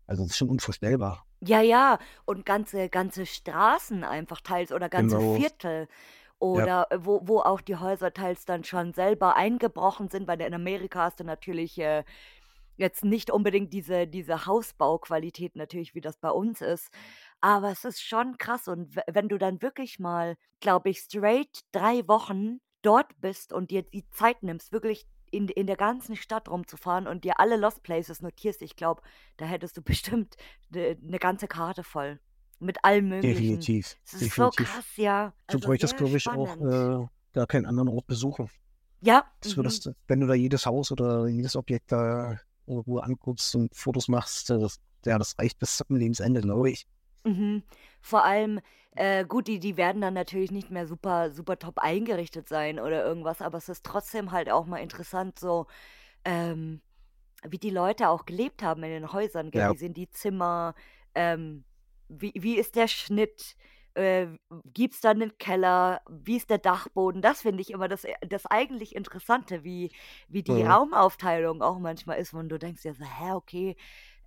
[0.06, 1.25] also, das ist schon unvorstellbar.
[1.42, 5.20] Ja, ja, und ganze ganze Straßen einfach teils oder ganze Genau.
[5.20, 5.86] Viertel
[6.52, 6.68] Ja.
[6.78, 10.54] oder äh, wo wo auch die Häuser teils dann schon selber eingebrochen sind, weil in
[10.54, 12.04] Amerika hast du natürlich, äh,
[12.76, 16.90] jetzt nicht unbedingt diese diese Hausbauqualität natürlich, wie das bei uns ist.
[17.42, 21.60] Aber es ist schon krass und we wenn du dann wirklich mal, glaube ich, straight
[21.72, 26.48] 3 Wochen dort bist und dir die Zeit nimmst, wirklich in in der ganzen Stadt
[26.48, 29.02] rumzufahren und dir alle Lost Places notierst, ich glaube,
[29.36, 30.36] da hättest du bestimmt
[30.70, 32.20] ne 'ne ganze Karte voll
[32.58, 33.42] mit allem Möglichen.
[33.60, 34.66] Definitiv, Es ist so definitiv.
[34.66, 35.32] krass, ja.
[35.50, 38.48] Du Also, bräuchtest, sehr glaube ich, auch, äh, gar keinen anderen Ort besuchen.
[39.00, 39.56] Ja, Das mhm.
[39.56, 44.08] würdest du wenn du da jedes Haus oder jedes Objekt da irgendwo anguckst und Fotos
[44.08, 46.86] machst, äh, das ja, das reicht bis zum Lebensende, glaube ich.
[47.26, 47.64] Mhm.
[48.00, 48.60] Vor allem,
[48.94, 53.04] äh, gut, die die werden dann natürlich nicht mehr super super top eingerichtet sein oder
[53.04, 55.66] irgendwas, aber es ist trotzdem halt auch mal interessant so,
[56.24, 56.82] ähm,
[57.48, 59.66] wie die Leute auch gelebt haben in den Häusern, gell?
[59.66, 59.68] Ja.
[59.68, 60.74] Wie sind die Zimmer?
[61.14, 61.64] Ähm,
[62.08, 63.56] wie wie ist der Schnitt?
[63.94, 64.28] Äh,
[64.74, 66.02] gibt's da 'nen Keller?
[66.10, 67.22] Wie ist der Dachboden?
[67.22, 69.92] Das finde ich immer das das eigentlich Interessante, wie
[70.28, 70.76] wie die Mhm.
[70.76, 73.76] Raumaufteilung auch manchmal ist, und du denkst dir so: „Hä, okay“,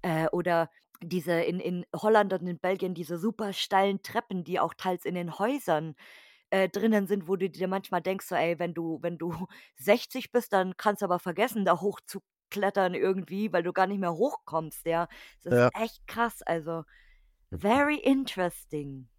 [0.03, 0.69] äh, oder
[1.01, 5.15] diese in in Holland und in Belgien diese super steilen Treppen, die auch teils in
[5.15, 5.95] den Häusern,
[6.51, 9.33] äh, drinnen sind, wo du dir manchmal denkst so: „Ey, wenn du wenn du
[9.77, 14.13] 60 bist, dann kannst du aber vergessen, da hochzuklettern irgendwie, weil du gar nicht mehr
[14.15, 15.07] hochkommst“, ja?
[15.43, 15.71] Das ist Ja.
[15.75, 16.83] echt krass, also
[17.51, 19.09] very interesting.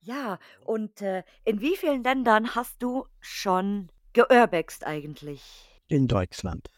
[0.00, 5.80] Ja, und, äh, in wie vielen Ländern hast du schon geurbext eigentlich?
[5.88, 6.70] In Deutschland.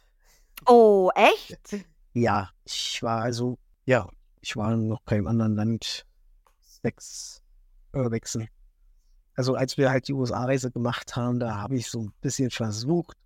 [0.66, 1.86] Oh, echt?
[2.12, 4.08] Ja, ich war also ja,
[4.40, 6.06] ich war noch keinem anderen Land
[6.60, 7.42] 6
[7.92, 8.48] Urbexen.
[9.36, 13.16] Also, als wir halt die USA-Reise gemacht haben, da habe ich so 'n bisschen versucht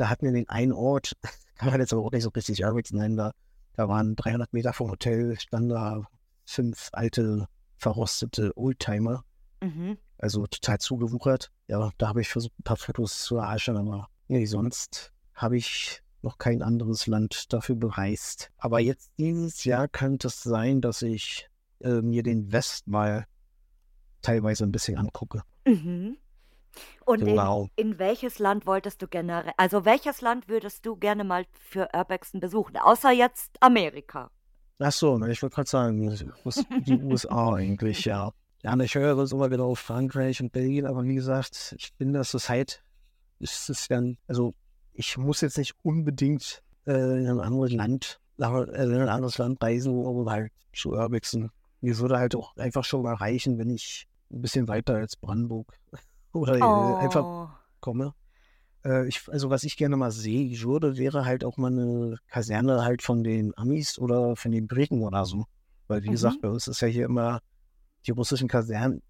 [0.00, 1.12] da hatten wir den einen Ort,
[1.56, 3.32] kann man jetzt aber auch nicht so richtig Urbex nennen, da
[3.74, 6.02] Da waren 300 Meter vom Hotel, standen da
[6.46, 7.46] fünf alte,
[7.76, 9.24] verrostete Oldtimer.
[9.62, 9.98] Mhm.
[10.18, 11.50] Also total zugewuchert.
[11.68, 16.02] Ja, da habe ich versucht, ein paar Fotos zu erhaschen, aber nee, sonst habe ich
[16.22, 18.50] noch kein anderes Land dafür bereist.
[18.58, 21.48] Aber jetzt dieses Jahr könnte es sein, dass ich
[21.80, 23.26] äh, mir den West mal
[24.22, 25.42] teilweise ein bisschen angucke.
[25.66, 26.16] Mhm.
[27.04, 27.68] Und in, Genau.
[27.76, 32.40] in welches Land wolltest du generell, also welches Land würdest du gerne mal für Urbexen
[32.40, 32.76] besuchen?
[32.76, 34.30] Außer jetzt Amerika.
[34.78, 36.16] Ach so, ich wollte gerade sagen,
[36.86, 38.32] die USA eigentlich, ja.
[38.62, 42.12] Ja, ich höre das immer wieder auf Frankreich und Belgien, aber wie gesagt, ich bin
[42.12, 42.82] das Zeit,
[43.38, 44.54] ist es dann, also
[45.00, 49.62] ich muss jetzt nicht unbedingt äh, in ein anderes Land, äh, in ein anderes Land
[49.62, 51.50] reisen, um halt zu urbexen.
[51.80, 55.72] Mir würde halt auch einfach schon mal reichen, wenn ich ein bisschen weiter als Brandenburg
[56.32, 57.48] oder äh, einfach Oh,
[57.80, 58.12] komme.
[58.84, 62.84] Äh, ich, also was ich gerne mal sehen würde, wäre halt auch mal eine Kaserne
[62.84, 65.46] halt von den Amis oder von den Briten oder so.
[65.88, 66.12] Weil wie Mhm.
[66.12, 67.40] gesagt, bei uns ist ja hier immer
[68.06, 69.02] die russischen Kasernen,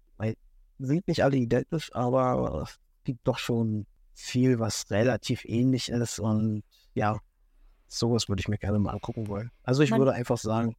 [0.79, 6.63] sind nicht alle identisch, aber es gibt doch schon viel, was relativ ähnlich ist und
[6.93, 7.17] ja,
[7.87, 9.51] sowas würde ich mir gerne mal angucken wollen.
[9.63, 10.75] Also ich Man- würde einfach sagen,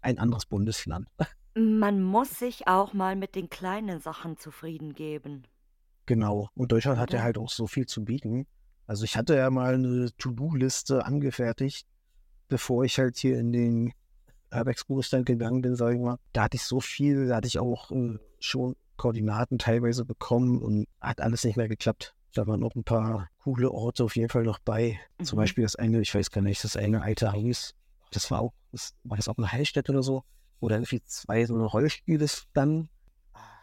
[0.00, 1.08] ein anderes Bundesland.
[1.54, 5.44] man muss sich auch mal mit den kleinen Sachen zufrieden geben.
[6.06, 6.48] Genau.
[6.54, 8.46] Und Deutschland hat ja halt auch so viel zu bieten.
[8.86, 11.86] Also ich hatte ja mal eine To-Do-Liste angefertigt,
[12.48, 13.92] bevor ich halt hier in den
[14.54, 16.18] Urbex-Ruhestand gegangen bin, sag ich mal.
[16.32, 20.86] Da hatte ich so viel, da hatte ich auch äh, schon Koordinaten teilweise bekommen und
[21.00, 22.14] hat alles nicht mehr geklappt.
[22.36, 25.00] Da waren noch ein paar coole Orte auf jeden Fall noch bei.
[25.22, 25.42] Zum Mhm.
[25.42, 27.74] Beispiel das eine, ich weiß gar nicht, das eine alte Haus.
[28.10, 30.22] Das war auch, das, war das auch eine Heilstätte oder so?
[30.60, 32.90] Oder irgendwie zwei so eine Rollspiele dann.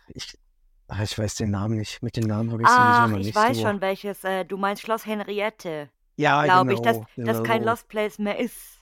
[0.07, 0.39] Ich,
[0.87, 2.01] ah, ich weiß den Namen nicht.
[2.01, 3.63] Mit den Namen habe ich sowieso Ach, noch ich nicht weiß so.
[3.63, 4.23] schon welches.
[4.23, 7.71] Äh, du meinst Schloss Henriette, Ja, glaube genau, ich, dass das kein genau.
[7.73, 8.79] Lost Place mehr ist.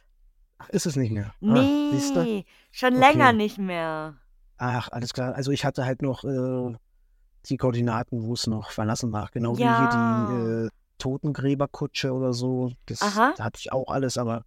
[0.57, 1.33] Ach, ist es nicht mehr?
[1.41, 1.65] Ah?
[1.89, 3.35] Nee, schon länger Okay.
[3.37, 4.15] nicht mehr.
[4.57, 5.35] Ach, alles klar.
[5.35, 6.75] Also ich hatte halt noch äh,
[7.45, 9.29] die Koordinaten, wo es noch verlassen war.
[9.33, 9.87] Genau wie hier Ja.
[9.87, 12.71] die äh, Totengräberkutsche oder so.
[12.85, 13.33] Das Aha.
[13.37, 14.43] da hatte ich auch alles, aber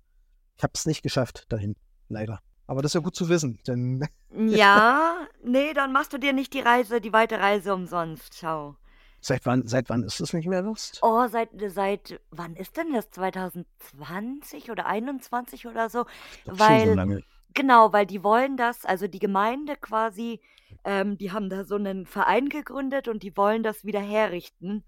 [0.56, 1.74] ich habe es nicht geschafft dahin,
[2.08, 2.40] leider.
[2.66, 6.54] Aber das ist ja gut zu wissen, denn Ja, nee, dann machst du dir nicht
[6.54, 8.38] die Reise, die weite Reise umsonst.
[8.38, 8.76] Schau.
[9.20, 11.00] seit wann, seit wann ist es nicht mehr Lust?
[11.02, 13.10] Oh, seit, seit, wann ist denn das?
[13.10, 16.04] 2020 oder 21 oder so?
[16.46, 17.22] Schon so Weil, lange.
[17.54, 20.40] Genau, weil die wollen das, also die Gemeinde quasi,
[20.84, 24.84] ähm, die haben da so einen Verein gegründet und die wollen das wieder herrichten.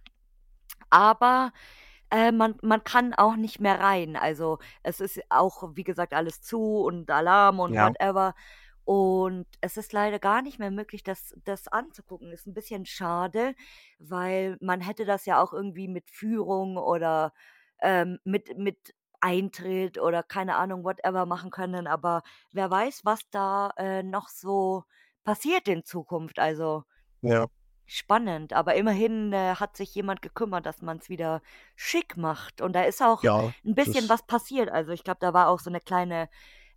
[0.91, 1.53] Aber
[2.11, 4.17] äh, man, man kann auch nicht mehr rein.
[4.17, 7.79] Also es ist auch, wie gesagt, alles zu und Alarm und Ja.
[7.81, 8.35] whatever.
[8.85, 12.33] Und es ist leider gar nicht mehr möglich, das, das anzugucken.
[12.33, 13.55] Ist ein bisschen schade,
[13.99, 17.33] weil man hätte das ja auch irgendwie mit Führung oder
[17.81, 21.87] ähm, mit, mit Eintritt oder keine Ahnung, whatever machen können.
[21.87, 24.85] Aber wer weiß, was da äh, noch so
[25.25, 26.39] passiert in Zukunft.
[26.39, 26.85] Also
[27.23, 27.49] Ja.
[27.87, 28.53] spannend.
[28.53, 31.43] Aber immerhin äh, hat sich jemand gekümmert, dass man es wieder
[31.77, 32.61] schick macht.
[32.61, 34.71] Und da ist auch Ja, ein bisschen was passiert.
[34.71, 36.29] Also ich glaube, da war auch so eine kleine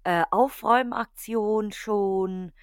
[0.03, 2.53] äh, Aufräumaktion schon.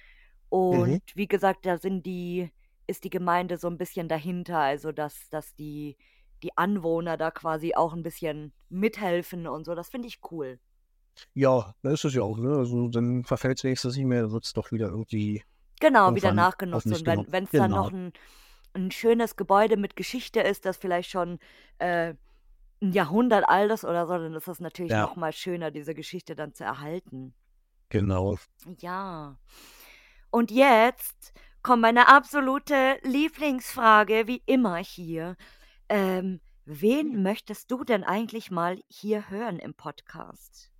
[0.69, 0.97] mhm.
[0.99, 2.51] Und wie gesagt, da sind die,
[2.87, 4.59] ist die Gemeinde so ein bisschen dahinter.
[4.59, 5.97] Also dass, dass die,
[6.43, 9.75] die Anwohner da quasi auch ein bisschen mithelfen und so.
[9.75, 10.59] Das finde ich cool.
[11.33, 12.57] Ja, da ist es ja auch, ne?
[12.57, 15.43] Also dann verfällt es nächstes nicht mehr, dann wird es doch wieder irgendwie
[15.79, 16.91] Genau, wieder nachgenutzt.
[16.91, 17.91] Und wenn es dann noch Genau.
[17.91, 18.13] ein,
[18.73, 21.39] ein schönes Gebäude mit Geschichte ist, das vielleicht schon
[21.79, 22.15] äh,
[22.81, 25.95] ein Jahrhundert alt ist oder so, dann ist das natürlich Ja, noch mal schöner, diese
[25.95, 27.35] Geschichte dann zu erhalten.
[27.89, 28.37] genau.
[28.79, 29.37] Ja.
[30.29, 31.33] Und jetzt
[31.63, 35.35] kommt meine absolute Lieblingsfrage, wie immer hier.
[35.89, 40.71] Ähm, wen möchtest du denn eigentlich mal hier hören im Podcast?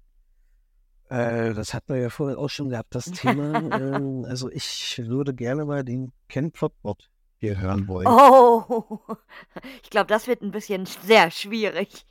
[1.10, 3.62] Äh, das hatten wir ja vorhin auch schon gehabt, das Thema.
[3.80, 8.08] Ähm, also ich würde gerne mal den Ken Plotbot hier hören wollen.
[8.08, 9.00] Oh,
[9.84, 12.06] ich glaube, das wird ein bisschen sehr schwierig.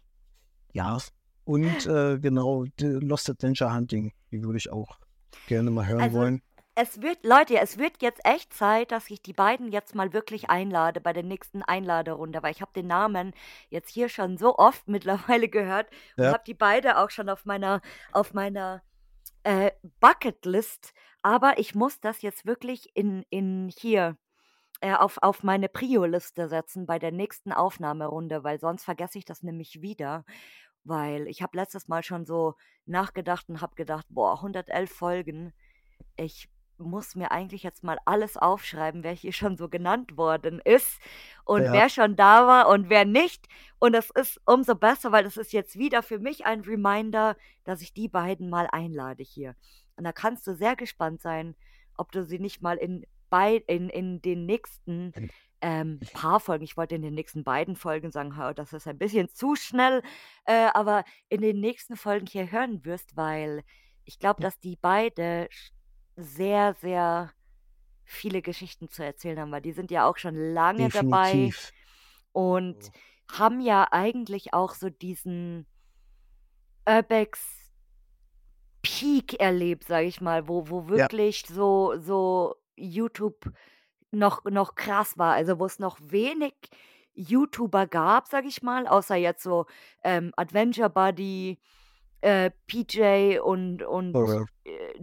[0.72, 0.98] Ja.
[1.44, 4.98] Und äh, genau, Lost Adventure Hunting, die würde ich auch
[5.46, 6.42] gerne mal hören Also, wollen.
[6.78, 10.50] Es wird, Leute, es wird jetzt echt Zeit, dass ich die beiden jetzt mal wirklich
[10.50, 13.32] einlade bei der nächsten Einladerunde, weil ich habe den Namen
[13.70, 17.46] jetzt hier schon so oft mittlerweile gehört und Ja, habe die beide auch schon auf
[17.46, 17.80] meiner,
[18.12, 18.82] auf meiner
[19.42, 19.70] äh,
[20.00, 20.92] Bucketlist.
[21.22, 24.18] Aber ich muss das jetzt wirklich in, in hier
[24.82, 29.42] äh, auf, auf meine Prio-Liste setzen bei der nächsten Aufnahmerunde, weil sonst vergesse ich das
[29.42, 30.26] nämlich wieder.
[30.84, 32.54] Weil ich habe letztes Mal schon so
[32.84, 35.54] nachgedacht und habe gedacht, boah, 111 Folgen.
[36.16, 41.00] Ich muss mir eigentlich jetzt mal alles aufschreiben, wer hier schon so genannt worden ist
[41.44, 41.72] und Ja.
[41.72, 43.46] wer schon da war und wer nicht.
[43.78, 47.80] Und das ist umso besser, weil das ist jetzt wieder für mich ein Reminder, dass
[47.82, 49.54] ich die beiden mal einlade hier.
[49.96, 51.54] Und da kannst du sehr gespannt sein,
[51.96, 55.12] ob du sie nicht mal in, bei, in, in den nächsten
[55.62, 59.28] ähm, paar Folgen, ich wollte in den nächsten beiden Folgen sagen, das ist ein bisschen
[59.30, 60.02] zu schnell,
[60.44, 63.62] äh, aber in den nächsten Folgen hier hören wirst, weil
[64.04, 65.48] ich glaube, dass die beide
[66.16, 67.32] sehr, sehr
[68.04, 71.72] viele Geschichten zu erzählen haben, weil die sind ja auch schon lange dabei Definitiv.
[72.32, 72.90] und
[73.30, 75.66] haben ja eigentlich auch so diesen
[76.88, 77.72] Urbex
[78.82, 83.50] Peak erlebt, sage ich mal, wo, wo Ja, wirklich so, so YouTube
[84.12, 86.54] noch, noch krass war, also wo es noch wenig
[87.14, 89.66] YouTuber gab, sage ich mal, außer jetzt so
[90.04, 91.58] ähm, Adventure Buddy,
[92.20, 94.50] äh, PJ und, und Correct.
[94.64, 95.00] äh,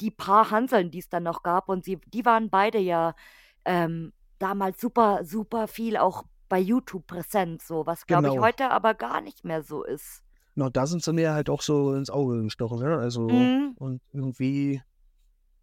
[0.00, 1.68] die paar Hanseln, die es dann noch gab.
[1.68, 3.14] Und sie, die waren beide ja
[3.64, 8.44] ähm, damals super, super viel auch bei YouTube präsent, so was glaube ich Genau.
[8.44, 10.22] heute aber gar nicht mehr so ist.
[10.54, 12.96] Genau, da sind sie mir halt auch so ins Auge gestochen, ne?
[12.98, 13.72] Also, Mhm.
[13.76, 14.82] und irgendwie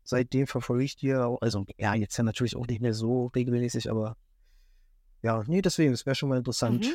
[0.03, 1.39] seitdem verfolge ich die ja auch.
[1.41, 4.17] Also, ja, jetzt ja natürlich auch nicht mehr so regelmäßig, aber
[5.21, 6.85] ja, nee, deswegen, das wäre schon mal interessant.
[6.85, 6.91] Mhm.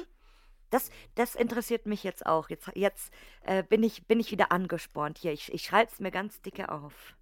[0.69, 2.51] Das, das interessiert mich jetzt auch.
[2.51, 3.13] Jetzt, jetzt
[3.43, 5.33] äh, bin, ich, bin ich wieder angespornt hier.
[5.33, 7.15] Ich, ich schreibe es mir ganz dicke auf.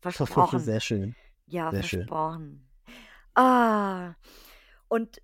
[0.00, 0.60] Versprochen.
[0.60, 1.14] Sehr schön.
[1.46, 2.00] Ja, Sehr schön.
[2.00, 2.68] versprochen.
[3.34, 4.14] Ah,
[4.88, 5.22] und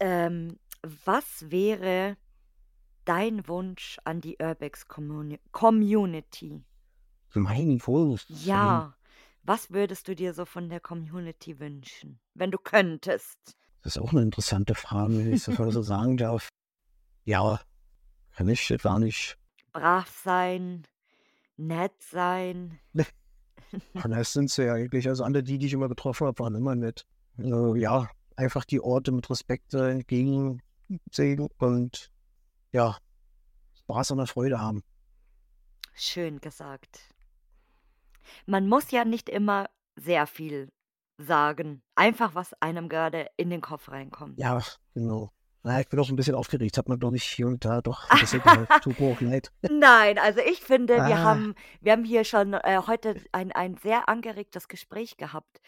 [0.00, 2.16] ähm, was wäre
[3.04, 6.64] dein Wunsch an die Urbex Communi Community?
[7.34, 8.24] Mein Wunsch.
[8.28, 8.94] Ja,
[9.42, 13.38] was würdest du dir so von der Community wünschen, wenn du könntest?
[13.82, 16.48] Das ist auch eine interessante Frage, wenn ich das mal so sagen darf.
[17.24, 17.60] Ja,
[18.32, 19.38] kann ich gar nicht.
[19.72, 20.86] Brav sein,
[21.56, 22.78] nett sein.
[23.72, 25.08] Und das sind sie ja eigentlich.
[25.08, 27.06] Also alle die, die ich immer getroffen habe, waren immer nett.
[27.38, 32.10] Äh, ja, einfach die Orte mit Respekt äh, entgegensehen und
[32.72, 32.96] ja,
[33.80, 34.82] Spaß und Freude haben.
[35.94, 37.00] Schön gesagt.
[38.46, 40.70] Man muss ja nicht immer sehr viel
[41.16, 41.82] sagen.
[41.94, 44.38] Einfach, was einem gerade in den Kopf reinkommt.
[44.38, 44.62] Ja,
[44.94, 45.30] genau.
[45.62, 46.78] Na, ich bin auch ein bisschen aufgeregt.
[46.78, 48.40] Hat man, glaube ich, hier und da doch ein bisschen.
[48.82, 49.52] Tut mir auch leid.
[49.70, 51.24] Nein, also ich finde, wir Ah.
[51.24, 55.60] haben, wir haben hier schon äh, heute ein, ein sehr angeregtes Gespräch gehabt.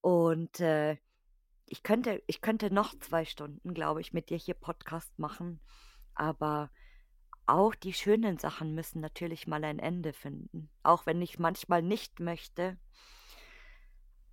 [0.00, 0.96] Und äh,
[1.66, 5.60] ich könnte, ich könnte noch zwei Stunden, glaube ich, mit dir hier Podcast machen.
[6.14, 6.70] Aber
[7.46, 10.68] auch die schönen Sachen müssen natürlich mal ein Ende finden.
[10.82, 12.76] Auch wenn ich manchmal nicht möchte.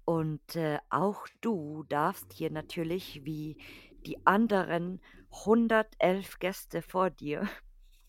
[0.03, 3.57] Und äh, auch du darfst hier natürlich, wie
[4.05, 5.01] die anderen
[5.31, 7.47] 111 Gäste vor dir,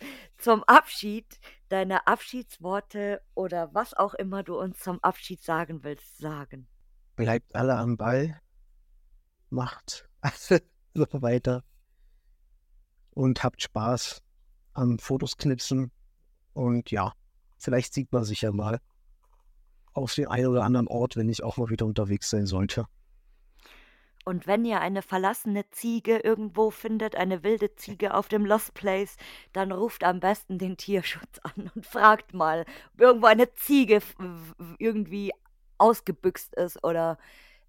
[0.39, 6.69] zum Abschied deine Abschiedsworte oder was auch immer du uns zum Abschied sagen willst, sagen.
[7.17, 8.41] Bleibt alle am Ball.
[9.51, 10.09] Macht
[10.95, 11.65] so weiter.
[13.11, 14.23] Und habt Spaß
[14.75, 15.91] am Fotos knipsen.
[16.53, 17.13] Und ja,
[17.59, 18.81] vielleicht sieht man sich ja mal
[19.95, 22.87] auf den einen oder anderen Ort, wenn ich auch mal wieder unterwegs sein sollte.
[24.27, 29.17] Und wenn ihr eine verlassene Ziege irgendwo findet, eine wilde Ziege auf dem Lost Place,
[29.53, 34.03] dann ruft am besten den Tierschutz an und fragt mal, ob irgendwo eine Ziege
[34.79, 35.31] irgendwie
[35.79, 37.19] ausgebüxt ist oder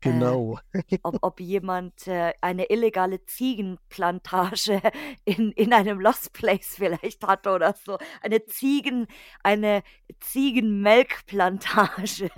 [0.02, 0.60] äh, Genau.
[1.04, 4.82] ob, ob jemand äh, eine illegale Ziegenplantage
[5.26, 8.00] in, in einem Lost Place vielleicht hatte oder so.
[8.22, 9.06] Eine Ziegen,
[9.44, 9.84] eine
[10.20, 12.32] Ziegenmelkplantage.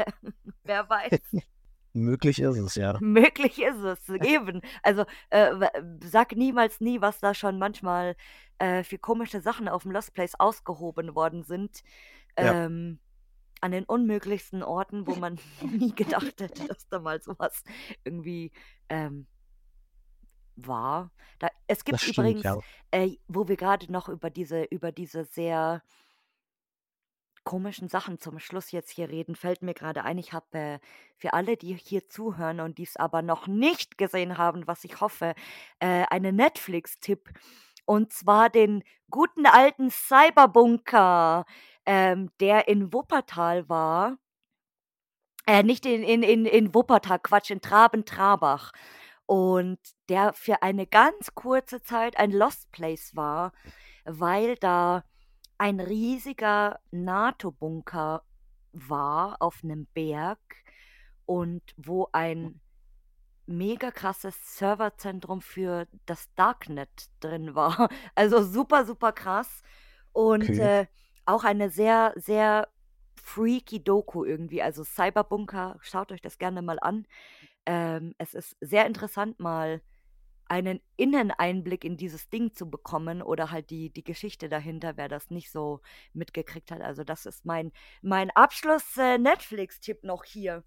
[0.63, 1.19] Wer weiß.
[1.93, 2.97] Möglich ist es, ja.
[3.01, 4.61] Möglich ist es, eben.
[4.83, 5.53] Also äh,
[6.03, 8.15] sag niemals nie, was da schon manchmal
[8.59, 11.81] äh, für komische Sachen auf dem Lost Place ausgehoben worden sind.
[12.37, 12.65] Ja.
[12.65, 12.99] Ähm,
[13.61, 17.63] an den unmöglichsten Orten, wo man nie gedacht hätte, dass da mal sowas
[18.03, 18.51] irgendwie
[18.87, 19.27] ähm,
[20.55, 21.11] war.
[21.39, 22.57] Da, es gibt stimmt, übrigens, ja.
[22.91, 25.81] äh, wo wir gerade noch über diese, über diese sehr
[27.49, 30.79] komischen Sachen zum Schluss jetzt hier reden, fällt mir gerade ein, ich habe äh,
[31.17, 35.33] für alle, die hier zuhören und dies aber noch nicht gesehen haben, was ich hoffe,
[35.79, 37.27] äh, einen Netflix-Tipp.
[37.85, 41.47] Und zwar den guten alten Cyberbunker,
[41.87, 44.19] ähm, der in Wuppertal war.
[45.47, 48.73] Äh, nicht in, in, in, in Wuppertal, Quatsch, in Traben-Trabach.
[49.25, 53.53] Und der für eine ganz kurze Zeit ein Lost Place war,
[54.05, 55.03] weil da
[55.59, 58.23] ein riesiger NATO-Bunker
[58.73, 60.39] war auf einem Berg
[61.25, 62.55] und wo ein
[63.47, 66.89] mega krasses Serverzentrum für das Darknet
[67.19, 67.89] drin war.
[68.15, 69.63] Also super, super krass.
[70.13, 70.59] Und Okay.
[70.59, 70.87] äh,
[71.25, 72.69] auch eine sehr, sehr
[73.15, 74.61] freaky Doku irgendwie.
[74.63, 77.05] Also Cyberbunker, schaut euch das gerne mal an.
[77.65, 79.81] Ähm, es ist sehr interessant, mal
[80.49, 85.29] einen Inneneinblick in dieses Ding zu bekommen oder halt die, die Geschichte dahinter, wer das
[85.29, 85.81] nicht so
[86.13, 86.81] mitgekriegt hat.
[86.81, 87.71] Also das ist mein,
[88.01, 90.63] mein Abschluss-Netflix-Tipp noch hier.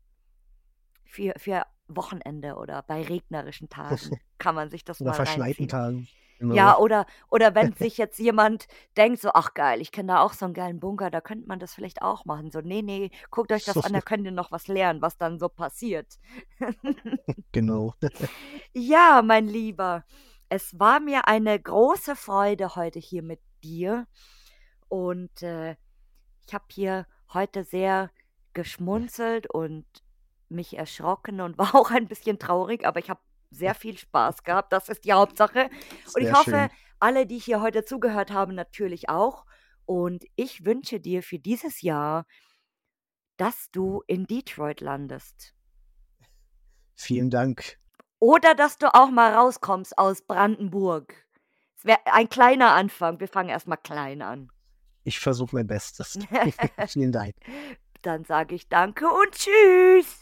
[1.05, 3.99] Für, für Wochenende oder bei regnerischen Tagen
[4.39, 6.09] kann man sich das Oder mal verschneiten reinziehen.
[6.49, 6.55] Tagen.
[6.57, 6.83] Ja, Genau.
[6.85, 8.67] oder, oder wenn sich jetzt jemand
[8.97, 11.59] denkt, so, ach geil, ich kenne da auch so einen geilen Bunker, da könnte man
[11.59, 12.51] das vielleicht auch machen.
[12.51, 15.39] So, nee, nee, guckt euch das an, da könnt ihr noch was lernen, was dann
[15.39, 16.19] so passiert.
[17.53, 17.95] Genau.
[18.75, 20.05] Ja, mein Lieber,
[20.49, 24.07] es war mir eine große Freude heute hier mit dir.
[24.89, 25.77] Und äh,
[26.47, 28.11] ich habe hier heute sehr
[28.55, 29.87] geschmunzelt und
[30.49, 33.21] mich erschrocken und war auch ein bisschen traurig, aber ich habe
[33.53, 34.73] sehr viel Spaß gehabt.
[34.73, 35.71] Das ist die Hauptsache.
[36.15, 36.69] Und ich Sehr hoffe, schön.
[36.99, 39.45] alle, die hier heute zugehört haben, natürlich auch.
[39.85, 42.27] Und ich wünsche dir für dieses Jahr,
[43.37, 45.55] dass du in Detroit landest.
[46.95, 47.79] Vielen Dank.
[48.19, 51.15] Oder dass du auch mal rauskommst aus Brandenburg.
[51.77, 53.19] Es wäre ein kleiner Anfang.
[53.19, 54.53] Wir fangen erstmal klein an.
[55.03, 56.19] Ich versuche mein Bestes.
[56.87, 57.35] Vielen Dank.
[58.03, 60.22] Dann sage ich danke und tschüss.